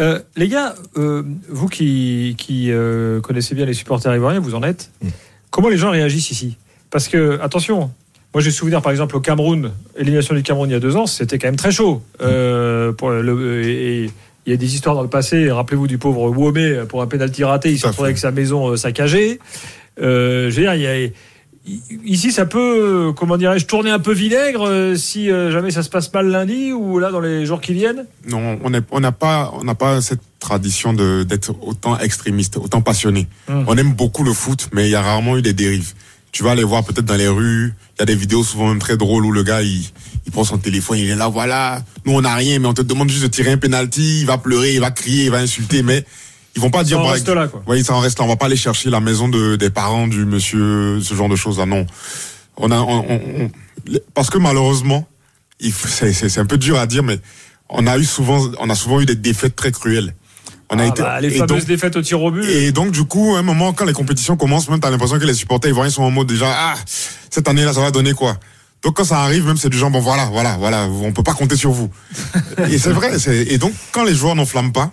Euh, 0.00 0.20
les 0.36 0.48
gars, 0.48 0.74
euh, 0.96 1.22
vous 1.48 1.68
qui, 1.68 2.34
qui 2.38 2.70
euh, 2.70 3.20
connaissez 3.20 3.54
bien 3.54 3.66
les 3.66 3.74
supporters 3.74 4.14
ivoiriens, 4.14 4.40
vous 4.40 4.54
en 4.54 4.62
êtes. 4.62 4.90
Comment 5.50 5.68
les 5.68 5.76
gens 5.76 5.90
réagissent 5.90 6.30
ici? 6.30 6.56
Parce 6.90 7.08
que, 7.08 7.38
attention, 7.40 7.92
moi 8.34 8.42
j'ai 8.42 8.50
souvenir 8.50 8.82
par 8.82 8.92
exemple 8.92 9.16
au 9.16 9.20
Cameroun, 9.20 9.72
élimination 9.96 10.34
du 10.34 10.42
Cameroun 10.42 10.70
il 10.70 10.72
y 10.72 10.76
a 10.76 10.80
deux 10.80 10.96
ans, 10.96 11.06
c'était 11.06 11.38
quand 11.38 11.48
même 11.48 11.56
très 11.56 11.72
chaud. 11.72 12.02
Euh, 12.20 12.92
pour 12.92 13.10
le, 13.10 13.64
et, 13.64 14.04
et 14.04 14.10
il 14.46 14.50
y 14.50 14.54
a 14.54 14.56
des 14.56 14.74
histoires 14.74 14.94
dans 14.94 15.02
le 15.02 15.08
passé, 15.08 15.50
rappelez-vous 15.50 15.86
du 15.86 15.98
pauvre 15.98 16.30
Womé 16.30 16.82
pour 16.88 17.02
un 17.02 17.06
pénalty 17.06 17.44
raté, 17.44 17.70
il 17.70 17.78
se 17.78 17.86
retrouvait 17.86 18.08
avec 18.08 18.18
sa 18.18 18.30
maison 18.30 18.70
euh, 18.70 18.76
saccagée. 18.76 19.38
Euh, 20.00 20.50
je 20.50 20.56
veux 20.56 20.62
dire, 20.62 20.74
il 20.74 20.82
y 20.82 20.86
a. 20.86 21.10
Ici, 22.04 22.32
ça 22.32 22.44
peut, 22.44 22.58
euh, 22.58 23.12
comment 23.12 23.36
dirais-je, 23.36 23.66
tourner 23.66 23.90
un 23.90 24.00
peu 24.00 24.12
vinaigre 24.12 24.66
euh, 24.66 24.96
si 24.96 25.30
euh, 25.30 25.52
jamais 25.52 25.70
ça 25.70 25.84
se 25.84 25.90
passe 25.90 26.12
mal 26.12 26.26
lundi 26.26 26.72
ou 26.72 26.98
là 26.98 27.12
dans 27.12 27.20
les 27.20 27.46
jours 27.46 27.60
qui 27.60 27.72
viennent? 27.72 28.04
Non, 28.28 28.58
on 28.64 29.00
n'a 29.00 29.12
pas, 29.12 29.52
on 29.56 29.62
n'a 29.62 29.76
pas 29.76 30.00
cette 30.00 30.22
tradition 30.40 30.92
d'être 30.92 31.54
autant 31.62 31.96
extrémiste, 32.00 32.56
autant 32.56 32.80
passionné. 32.80 33.28
Hum. 33.48 33.64
On 33.68 33.76
aime 33.76 33.92
beaucoup 33.92 34.24
le 34.24 34.32
foot, 34.32 34.70
mais 34.72 34.88
il 34.88 34.90
y 34.90 34.96
a 34.96 35.02
rarement 35.02 35.36
eu 35.36 35.42
des 35.42 35.52
dérives. 35.52 35.92
Tu 36.32 36.42
vas 36.42 36.52
aller 36.52 36.64
voir 36.64 36.82
peut-être 36.84 37.04
dans 37.04 37.16
les 37.16 37.28
rues. 37.28 37.74
Il 37.96 38.00
y 38.00 38.02
a 38.02 38.06
des 38.06 38.14
vidéos 38.14 38.42
souvent 38.42 38.68
même 38.68 38.78
très 38.78 38.96
drôles 38.96 39.24
où 39.26 39.32
le 39.32 39.42
gars 39.42 39.62
il, 39.62 39.84
il 40.26 40.32
prend 40.32 40.44
son 40.44 40.56
téléphone, 40.58 40.96
il 40.98 41.08
est 41.10 41.14
là, 41.14 41.28
voilà. 41.28 41.82
Nous 42.06 42.12
on 42.14 42.22
n'a 42.22 42.34
rien, 42.34 42.58
mais 42.58 42.66
on 42.66 42.72
te 42.74 42.80
demande 42.82 43.10
juste 43.10 43.22
de 43.22 43.28
tirer 43.28 43.52
un 43.52 43.58
penalty. 43.58 44.20
Il 44.20 44.26
va 44.26 44.38
pleurer, 44.38 44.74
il 44.74 44.80
va 44.80 44.90
crier, 44.90 45.26
il 45.26 45.30
va 45.30 45.38
insulter, 45.38 45.82
mais 45.82 46.04
ils 46.56 46.60
vont 46.62 46.70
pas 46.70 46.84
dire. 46.84 46.98
en 47.00 47.04
bah, 47.04 47.12
reste 47.12 47.28
là, 47.28 47.48
quoi. 47.48 47.62
Oui, 47.66 47.84
ça 47.84 47.94
en 47.94 48.00
reste 48.00 48.18
là. 48.18 48.24
On 48.24 48.28
va 48.28 48.36
pas 48.36 48.46
aller 48.46 48.56
chercher 48.56 48.88
la 48.88 49.00
maison 49.00 49.28
de, 49.28 49.56
des 49.56 49.68
parents 49.70 50.08
du 50.08 50.24
monsieur, 50.24 51.00
ce 51.02 51.14
genre 51.14 51.28
de 51.28 51.36
choses. 51.36 51.58
là 51.58 51.66
non. 51.66 51.86
On 52.56 52.70
a, 52.70 52.78
on, 52.80 53.04
on- 53.10 53.20
on- 53.44 53.50
parce 54.14 54.30
que 54.30 54.38
malheureusement, 54.38 55.06
c'est 55.60 56.38
un 56.38 56.46
peu 56.46 56.56
dur 56.58 56.78
à 56.78 56.86
dire, 56.86 57.02
mais 57.02 57.18
on 57.68 57.86
a 57.86 57.98
eu 57.98 58.04
souvent, 58.04 58.50
on 58.58 58.70
a 58.70 58.74
souvent 58.74 59.00
eu 59.00 59.06
des 59.06 59.16
défaites 59.16 59.54
très 59.56 59.72
cruelles. 59.72 60.14
On 60.70 60.78
a 60.78 60.84
Ah, 60.84 60.86
été, 60.86 61.02
bah, 61.02 61.20
les 61.20 61.28
et 61.28 61.38
fameuses 61.38 61.48
donc- 61.60 61.64
défaites 61.66 61.96
au 61.96 62.02
tir 62.02 62.22
au 62.22 62.30
but. 62.30 62.44
et 62.48 62.72
donc, 62.72 62.92
du 62.92 63.04
coup, 63.04 63.34
à 63.34 63.40
un 63.40 63.42
moment, 63.42 63.72
quand 63.72 63.84
les 63.84 63.92
compétitions 63.92 64.36
commencent, 64.36 64.68
même, 64.70 64.80
t'as 64.80 64.90
l'impression 64.90 65.18
que 65.18 65.24
les 65.24 65.34
supporters 65.34 65.70
ivoiriens 65.70 65.90
sont 65.92 66.02
en 66.02 66.10
mode 66.10 66.26
déjà, 66.28 66.46
ah, 66.50 66.74
cette 67.30 67.46
année-là, 67.48 67.72
ça 67.74 67.80
va 67.80 67.90
donner 67.90 68.12
quoi? 68.14 68.36
Donc, 68.82 68.96
quand 68.96 69.04
ça 69.04 69.18
arrive, 69.20 69.46
même, 69.46 69.56
c'est 69.58 69.68
du 69.68 69.76
genre, 69.76 69.90
bon, 69.90 70.00
voilà, 70.00 70.26
voilà, 70.32 70.56
voilà, 70.56 70.88
on 70.88 71.12
peut 71.12 71.22
pas 71.22 71.34
compter 71.34 71.56
sur 71.56 71.70
vous. 71.72 71.90
et 72.70 72.78
c'est 72.78 72.90
vrai, 72.92 73.18
c'est, 73.18 73.36
et 73.52 73.58
donc, 73.58 73.72
quand 73.92 74.04
les 74.04 74.14
joueurs 74.14 74.34
n'enflamment 74.34 74.72
pas, 74.72 74.92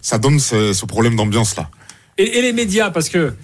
ça 0.00 0.18
donne 0.18 0.38
ce, 0.38 0.72
ce 0.72 0.86
problème 0.86 1.16
d'ambiance-là. 1.16 1.68
Et, 2.16 2.38
et 2.38 2.42
les 2.42 2.52
médias, 2.52 2.90
parce 2.90 3.08
que 3.08 3.34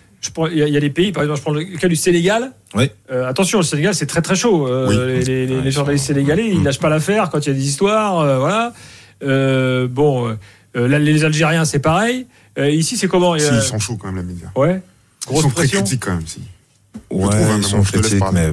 il 0.53 0.57
y, 0.59 0.63
a- 0.63 0.69
il 0.69 0.73
y 0.73 0.77
a 0.77 0.81
des 0.81 0.89
pays, 0.89 1.13
par 1.13 1.23
exemple, 1.25 1.39
je 1.39 1.43
prends 1.45 1.53
le 1.53 1.65
cas 1.65 1.87
du 1.89 1.97
Sénégal. 1.97 2.53
Oui. 2.75 2.89
Euh, 3.13 3.29
attention, 3.29 3.59
le 3.59 3.65
Sénégal, 3.65 3.95
c'est 3.95 4.07
très 4.07 4.23
très 4.23 4.37
chaud. 4.37 4.67
Euh, 4.67 4.89
Oui. 5.19 5.25
les, 5.27 5.47
les- 5.47 5.61
les 5.61 5.71
journalistes 5.71 6.07
sénégalais, 6.07 6.49
ils 6.49 6.63
lâchent 6.63 6.79
pas 6.79 6.89
l'affaire 6.89 7.29
quand 7.31 7.41
il 7.45 7.49
y 7.49 7.53
a 7.53 7.55
des 7.55 7.67
histoires. 7.69 8.21
euh, 8.21 8.39
voilà. 8.39 8.73
Euh, 9.23 9.87
bon, 9.87 10.29
euh, 10.29 10.35
là, 10.75 10.99
les 10.99 11.25
Algériens, 11.25 11.65
c'est 11.65 11.79
pareil. 11.79 12.27
Euh, 12.59 12.71
ici, 12.71 12.97
c'est 12.97 13.09
comment 13.09 13.37
Si, 13.39 13.45
ils 13.53 13.63
sont 13.63 13.79
chauds 13.79 13.97
quand 13.97 14.11
même, 14.13 14.27
les 14.27 14.35
médias. 14.35 14.49
Ouais. 14.57 14.81
Ils 15.31 15.37
sont 15.37 15.43
très 15.49 15.51
pression. 15.51 15.81
critiques 15.81 16.05
quand 16.05 16.15
même, 16.15 16.27
si. 16.27 16.41
Ouais, 17.11 17.29
trouve, 17.29 17.35
hein, 17.51 17.55
ils 17.59 17.65
sont 17.65 17.83
critiques, 17.83 18.23
mais 18.33 18.53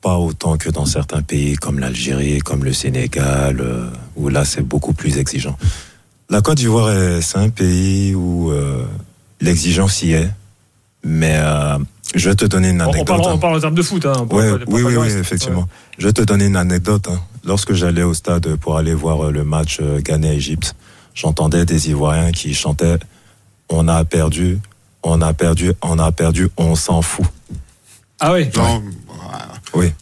pas 0.00 0.16
autant 0.18 0.56
que 0.56 0.68
dans 0.70 0.84
certains 0.86 1.22
pays 1.22 1.56
comme 1.56 1.78
l'Algérie, 1.78 2.38
comme 2.40 2.64
le 2.64 2.72
Sénégal, 2.72 3.60
euh, 3.60 3.88
où 4.16 4.28
là 4.28 4.44
c'est 4.44 4.62
beaucoup 4.62 4.92
plus 4.92 5.18
exigeant. 5.18 5.56
La 6.30 6.40
Côte 6.42 6.58
d'Ivoire, 6.58 6.90
est- 6.90 7.20
c'est 7.22 7.38
un 7.38 7.48
pays 7.48 8.14
où 8.14 8.50
euh, 8.50 8.84
l'exigence 9.40 10.02
y 10.02 10.12
est, 10.12 10.28
mais 11.02 11.36
euh, 11.38 11.78
je 12.14 12.28
vais 12.28 12.34
te 12.36 12.44
donner 12.44 12.68
une 12.70 12.82
On, 12.82 12.86
on 12.86 12.90
anecdote. 12.92 13.06
parle, 13.06 13.20
hein. 13.28 13.32
on 13.34 13.38
parle 13.38 13.56
en 13.56 13.60
termes 13.60 13.74
de 13.74 13.82
foot. 13.82 14.04
Hein, 14.06 14.26
Ouais, 14.30 14.50
pas- 14.58 14.64
oui, 14.68 14.82
oui, 14.82 14.96
oui, 14.96 15.08
effectivement. 15.18 15.66
Je 15.98 16.06
vais 16.06 16.12
te 16.12 16.22
donner 16.22 16.46
une 16.46 16.56
anecdote. 16.56 17.08
hein. 17.10 17.20
Lorsque 17.44 17.72
j'allais 17.72 18.02
au 18.02 18.14
stade 18.14 18.56
pour 18.56 18.76
aller 18.76 18.94
voir 18.94 19.26
euh, 19.26 19.30
le 19.32 19.44
match 19.44 19.78
euh, 19.80 20.00
Ghana-Égypte, 20.00 20.74
j'entendais 21.22 21.64
des 21.64 21.90
Ivoiriens 21.90 22.30
qui 22.32 22.54
chantaient 22.54 22.98
On 23.70 23.86
a 23.88 24.04
perdu, 24.04 24.58
on 25.02 25.20
a 25.20 25.32
perdu, 25.34 25.72
on 25.82 25.98
a 25.98 26.10
perdu, 26.12 26.48
on 26.56 26.74
s'en 26.74 27.02
fout. 27.02 27.26
Ah 28.20 28.32
oui. 28.32 28.48
Genre, 28.54 28.80
Oui, 29.74 29.92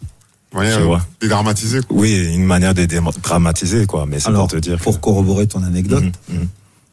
ouais, 0.54 0.70
Je 0.70 0.76
euh, 0.78 0.85
vois. 0.85 1.04
dédramatisé, 1.20 1.80
quoi. 1.80 1.96
oui, 1.99 2.14
une 2.35 2.44
manière 2.44 2.73
de 2.75 2.87
dramatiser, 3.20 3.87
quoi. 3.87 4.06
Mais 4.06 4.20
c'est 4.20 4.28
Alors, 4.28 4.42
pour 4.46 4.52
te 4.52 4.56
dire. 4.58 4.78
pour 4.78 4.94
que- 4.96 5.00
corroborer 5.00 5.46
ton 5.49 5.62
anecdote, 5.64 6.04
Mhm, 6.28 6.38
mhm. 6.38 6.49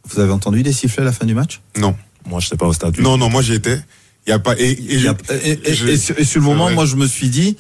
vous 0.10 0.20
avez 0.20 0.32
entendu 0.32 0.64
des 0.64 0.74
sifflets 0.74 1.04
à 1.04 1.06
la 1.06 1.12
fin 1.12 1.26
du 1.28 1.36
match? 1.36 1.62
Non. 1.78 1.96
Moi, 2.26 2.40
je 2.40 2.48
n'étais 2.48 2.58
pas 2.58 2.66
au 2.68 2.74
stade. 2.74 2.94
du 2.94 3.02
Non, 3.04 3.18
non, 3.18 3.30
moi 3.30 3.42
j'y 3.44 3.54
étais. 3.54 3.80
Il 4.26 4.30
y 4.32 4.34
a 4.34 4.40
pas, 4.40 4.56
et, 4.58 4.72
et 4.72 4.78
Il 4.82 4.94
y 4.96 5.00
je- 5.02 5.08
a- 5.10 5.16
et, 5.44 5.60
et- 5.70 5.74
je- 5.76 5.88
et 5.88 5.98
sur, 6.26 6.40
le 6.40 6.46
moment, 6.46 6.66
vrai. 6.66 6.74
moi, 6.76 6.86
je 6.86 6.96
me 6.96 7.06
suis 7.06 7.30
dit, 7.30 7.58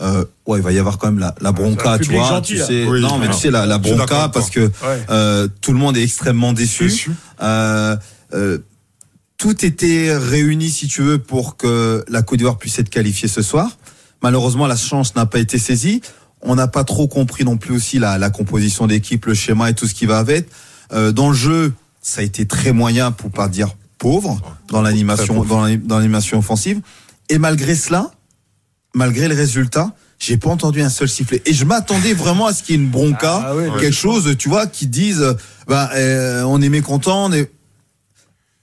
euh, 0.00 0.24
ouais, 0.46 0.58
il 0.58 0.62
va 0.62 0.72
y 0.72 0.78
avoir 0.78 0.98
quand 0.98 1.06
même 1.06 1.18
la, 1.18 1.34
la 1.40 1.52
bronca, 1.52 1.98
tu 1.98 2.12
vois. 2.12 2.28
gentil, 2.28 2.52
tu 2.54 2.58
là. 2.58 2.66
sais, 2.66 2.84
Oui, 2.86 3.00
non, 3.00 3.18
mais 3.18 3.24
alors, 3.26 3.36
tu 3.36 3.42
sais, 3.42 3.50
la, 3.50 3.64
la 3.66 3.78
bronca, 3.78 4.28
parce 4.28 4.50
que 4.50 4.60
Ouais. 4.60 4.70
euh, 5.10 5.48
tout 5.60 5.72
le 5.72 5.78
monde 5.78 5.96
est 5.96 6.02
extrêmement 6.02 6.52
déçu. 6.52 6.84
Déçu. 6.84 7.10
Euh, 7.42 7.96
euh, 8.34 8.58
tout 9.38 9.64
était 9.64 10.16
réuni, 10.16 10.70
si 10.70 10.86
tu 10.88 11.02
veux, 11.02 11.18
pour 11.18 11.56
que 11.56 12.04
la 12.08 12.22
Côte 12.22 12.38
d'Ivoire 12.38 12.58
puisse 12.58 12.78
être 12.78 12.88
qualifiée 12.90 13.28
ce 13.28 13.42
soir. 13.42 13.76
Malheureusement, 14.22 14.66
la 14.66 14.76
chance 14.76 15.14
n'a 15.14 15.26
pas 15.26 15.38
été 15.38 15.58
saisie. 15.58 16.00
On 16.42 16.54
n'a 16.54 16.68
pas 16.68 16.84
trop 16.84 17.06
compris 17.08 17.44
non 17.44 17.56
plus 17.56 17.74
aussi 17.74 17.98
la, 17.98 18.18
la 18.18 18.30
composition 18.30 18.86
d'équipe, 18.86 19.26
le 19.26 19.34
schéma 19.34 19.70
et 19.70 19.74
tout 19.74 19.86
ce 19.86 19.94
qui 19.94 20.06
va 20.06 20.18
avec. 20.18 20.48
Euh, 20.92 21.12
dans 21.12 21.28
le 21.30 21.34
jeu, 21.34 21.72
ça 22.00 22.20
a 22.20 22.24
été 22.24 22.46
très 22.46 22.72
moyen, 22.72 23.10
pour 23.12 23.30
pas 23.30 23.48
dire 23.48 23.74
pauvre, 23.98 24.40
dans 24.68 24.80
l'animation, 24.82 25.42
dans 25.44 25.62
l'ani- 25.64 25.78
dans 25.78 25.96
l'animation 25.98 26.38
offensive. 26.38 26.80
Et 27.28 27.38
malgré 27.38 27.74
cela, 27.74 28.10
malgré 28.96 29.28
le 29.28 29.34
résultat, 29.36 29.92
j'ai 30.18 30.38
pas 30.38 30.48
entendu 30.48 30.80
un 30.82 30.88
seul 30.88 31.08
sifflet. 31.08 31.42
Et 31.46 31.52
je 31.52 31.64
m'attendais 31.64 32.14
vraiment 32.14 32.46
à 32.46 32.52
ce 32.54 32.62
qu'il 32.62 32.74
y 32.74 32.78
ait 32.78 32.82
une 32.82 32.88
bronca, 32.90 33.44
Ah 33.48 33.54
ouais, 33.54 33.68
quelque 33.78 33.94
chose, 33.94 34.34
tu 34.38 34.48
vois, 34.48 34.66
qui 34.66 34.86
dise, 34.86 35.36
bah, 35.68 35.90
euh, 35.94 36.42
on 36.44 36.60
est 36.62 36.70
mécontent, 36.70 37.26
on 37.26 37.32
est. 37.32 37.50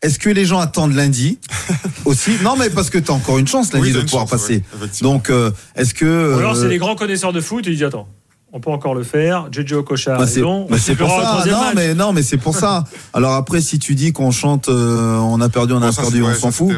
Est-ce 0.01 0.19
que 0.19 0.29
les 0.29 0.43
gens 0.45 0.59
attendent 0.59 0.95
lundi 0.95 1.37
aussi? 2.05 2.31
Non, 2.43 2.55
mais 2.57 2.69
parce 2.69 2.89
que 2.89 2.97
tu 2.97 3.09
as 3.09 3.13
encore 3.13 3.37
une 3.37 3.47
chance 3.47 3.71
lundi 3.71 3.87
Oui, 3.87 3.93
de 3.93 3.99
t'as 3.99 4.05
pouvoir 4.05 4.23
chance, 4.23 4.31
passer. 4.41 4.63
ouais. 4.81 4.87
Donc, 5.01 5.29
euh, 5.29 5.51
est-ce 5.75 5.93
que 5.93 6.35
Ou 6.35 6.39
alors, 6.39 6.55
c'est 6.57 6.63
euh, 6.63 6.67
les 6.69 6.77
grands 6.79 6.95
connaisseurs 6.95 7.31
de 7.31 7.39
foot. 7.39 7.65
Et 7.67 7.69
ils 7.69 7.75
disent 7.75 7.85
Attends, 7.85 8.09
on 8.51 8.59
peut 8.59 8.71
encore 8.71 8.95
le 8.95 9.03
faire. 9.03 9.47
Jejo 9.51 9.77
Okocha 9.77 10.15
a 10.15 10.17
bah, 10.17 10.27
c'est 10.27 10.41
raison. 10.41 10.61
bah, 10.69 10.75
on 10.75 10.77
c'est 10.77 10.95
pour 10.95 11.07
sifflera 11.09 11.37
au 11.39 11.43
ça. 11.45 11.51
Non, 11.51 11.59
match. 11.65 11.73
mais 11.75 11.93
non, 11.93 12.11
mais 12.11 12.21
c'est 12.23 12.37
pour 12.37 12.53
ça. 12.55 12.83
Alors 13.13 13.33
après, 13.35 13.61
si 13.61 13.79
tu 13.79 13.95
dis 13.95 14.11
qu'on 14.11 14.31
chante, 14.31 14.67
euh, 14.67 15.15
on 15.19 15.39
a 15.39 15.47
perdu, 15.47 15.71
on 15.73 15.77
a 15.81 15.85
Bon, 15.85 15.91
ça, 15.93 16.01
perdu, 16.01 16.21
on 16.23 16.33
s'en 16.33 16.51
fout. 16.51 16.75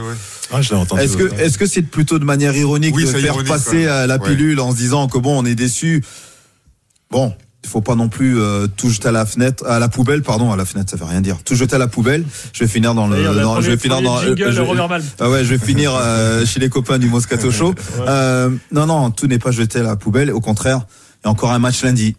Ouais. 0.52 0.58
Ah, 0.58 0.62
je 0.62 0.70
l'ai 0.72 0.76
entendu. 0.76 1.02
Est-ce 1.02 1.18
que 1.18 1.34
est-ce 1.42 1.58
que 1.58 1.66
c'est 1.66 1.82
plutôt 1.84 2.20
de 2.20 2.26
manière 2.26 2.56
ironique 2.56 2.96
Oui, 2.96 3.04
de 3.06 3.10
faire 3.10 3.20
ironique, 3.20 3.48
passer 3.48 3.78
ouais. 3.86 3.88
euh, 3.88 4.08
la 4.08 4.18
Ouais. 4.18 4.30
pilule 4.30 4.60
en 4.60 4.72
se 4.72 4.78
disant 4.78 5.08
que 5.08 5.18
bon, 5.18 5.38
on 5.42 5.46
est 5.46 5.56
déçu. 5.56 6.04
Bon, 7.12 7.34
il 7.64 7.70
faut 7.70 7.82
pas 7.82 7.96
non 7.96 8.10
plus 8.10 8.40
euh, 8.40 8.68
tout 8.68 8.90
jeter 8.90 9.08
à 9.08 9.12
la 9.12 9.26
fenêtre, 9.26 9.66
à 9.66 9.80
la 9.80 9.90
poubelle, 9.90 10.22
pardon, 10.22 10.52
à 10.52 10.56
la 10.56 10.66
fenêtre, 10.66 10.92
ça 10.92 10.98
veut 10.98 11.06
rien 11.06 11.22
dire. 11.22 11.38
Tout 11.44 11.56
jeter 11.56 11.76
à 11.76 11.80
la 11.80 11.88
poubelle. 11.88 12.24
Je 12.54 12.64
vais 12.64 12.70
finir 12.70 12.94
dans 12.94 13.08
le, 13.08 13.24
dans- 13.24 13.60
je 13.62 13.72
vais 13.72 13.78
finir 13.78 14.02
dans, 14.02 14.22
jingle, 14.22 14.44
euh, 14.44 14.52
je- 14.52 15.02
ah 15.20 15.30
ouais, 15.30 15.44
je 15.44 15.56
vais 15.56 15.66
finir 15.66 15.94
euh, 15.96 16.46
chez 16.46 16.60
les 16.60 16.70
copains 16.70 17.00
du 17.00 17.08
Moscato 17.08 17.50
Show. 17.52 17.74
Euh, 18.02 18.50
non, 18.72 18.86
non, 18.86 19.10
tout 19.12 19.28
n'est 19.28 19.40
pas 19.40 19.52
jeté 19.52 19.80
à 19.80 19.84
la 19.84 19.96
poubelle. 19.96 20.32
Au 20.32 20.42
contraire, 20.42 20.86
il 21.24 21.26
y 21.26 21.28
a 21.28 21.32
encore 21.32 21.52
un 21.52 21.60
match 21.60 21.84
lundi. 21.84 22.16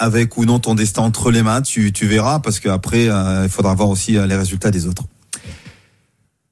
Avec 0.00 0.36
ou 0.36 0.44
non 0.44 0.60
ton 0.60 0.76
destin 0.76 1.02
entre 1.02 1.32
les 1.32 1.42
mains, 1.42 1.60
tu, 1.60 1.92
tu 1.92 2.06
verras, 2.06 2.38
parce 2.38 2.60
qu'après, 2.60 3.08
euh, 3.08 3.42
il 3.44 3.50
faudra 3.50 3.74
voir 3.74 3.88
aussi 3.88 4.16
euh, 4.16 4.26
les 4.28 4.36
résultats 4.36 4.70
des 4.70 4.86
autres. 4.86 5.02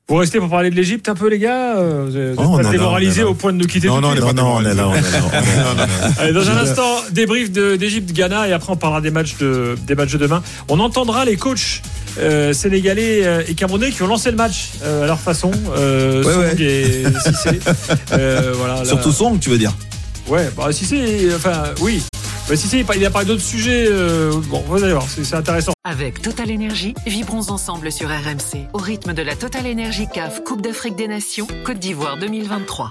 Vous 0.08 0.14
restez 0.14 0.38
pour 0.38 0.48
parler 0.48 0.70
de 0.70 0.76
l'Égypte 0.76 1.08
un 1.08 1.16
peu, 1.16 1.28
les 1.28 1.40
gars 1.40 1.78
Euh, 1.78 2.04
Vous 2.06 2.16
êtes 2.16 2.34
Oh, 2.38 2.56
pas 2.62 2.70
démoralisés 2.70 3.24
au 3.24 3.34
point 3.34 3.52
de 3.52 3.58
nous 3.58 3.66
quitter 3.66 3.88
Non, 3.88 4.00
non, 4.00 4.14
Non, 4.14 4.32
non, 4.32 4.54
on 4.54 4.60
est 4.64 4.72
là, 4.72 4.86
on 4.86 4.94
est 4.94 5.00
là. 5.00 5.18
on 5.32 5.32
est 5.34 5.76
là. 5.76 5.88
Allez, 6.20 6.32
dans 6.32 6.48
un 6.48 6.56
instant, 6.58 7.00
débrief 7.10 7.50
de- 7.50 7.74
d'Égypte-Ghana 7.74 8.46
et 8.46 8.52
après 8.52 8.72
on 8.72 8.76
parlera 8.76 9.00
des 9.00 9.10
matchs 9.10 9.36
de, 9.38 9.76
des 9.84 9.96
matchs 9.96 10.12
de 10.12 10.18
demain. 10.18 10.44
On 10.68 10.78
entendra 10.78 11.24
les 11.24 11.34
coachs 11.36 11.82
euh, 12.20 12.52
sénégalais 12.52 13.26
euh, 13.26 13.42
et 13.48 13.54
camerounais 13.54 13.90
qui 13.90 14.00
ont 14.04 14.06
lancé 14.06 14.30
le 14.30 14.36
match 14.36 14.70
euh, 14.84 15.02
à 15.02 15.06
leur 15.08 15.18
façon. 15.18 15.50
Euh, 15.76 16.22
Ouais, 16.22 16.32
Song 16.32 16.40
ouais. 16.56 16.62
et 16.62 17.04
Cissé. 17.24 17.58
Euh, 18.12 18.52
voilà, 18.56 18.76
là- 18.76 18.84
Surtout 18.84 19.10
Song, 19.10 19.40
tu 19.40 19.50
veux 19.50 19.58
dire 19.58 19.72
Ouais, 20.28 20.48
bah 20.56 20.70
Cissé, 20.70 21.30
enfin 21.34 21.64
oui. 21.80 22.00
Cissé, 22.54 22.78
il 22.78 22.90
a- 22.90 22.96
il 22.96 23.04
a 23.04 23.10
parlé 23.10 23.26
d'autres 23.26 23.42
sujets. 23.42 23.86
euh, 23.90 24.32
bon, 24.48 24.60
vous 24.68 24.82
allez 24.82 24.92
voir, 24.92 25.06
c'est 25.08 25.34
intéressant. 25.34 25.72
Avec 25.84 26.22
Total 26.22 26.50
Énergie, 26.50 26.94
vibrons 27.06 27.50
ensemble 27.50 27.90
sur 27.92 28.08
RMC 28.08 28.66
au 28.72 28.78
rythme 28.78 29.12
de 29.14 29.22
la 29.22 29.34
Total 29.36 29.66
Énergie 29.66 30.06
CAF 30.12 30.42
Coupe 30.44 30.62
d'Afrique 30.62 30.96
des 30.96 31.08
Nations 31.08 31.46
Côte 31.64 31.78
d'Ivoire 31.78 32.16
2023. 32.18 32.90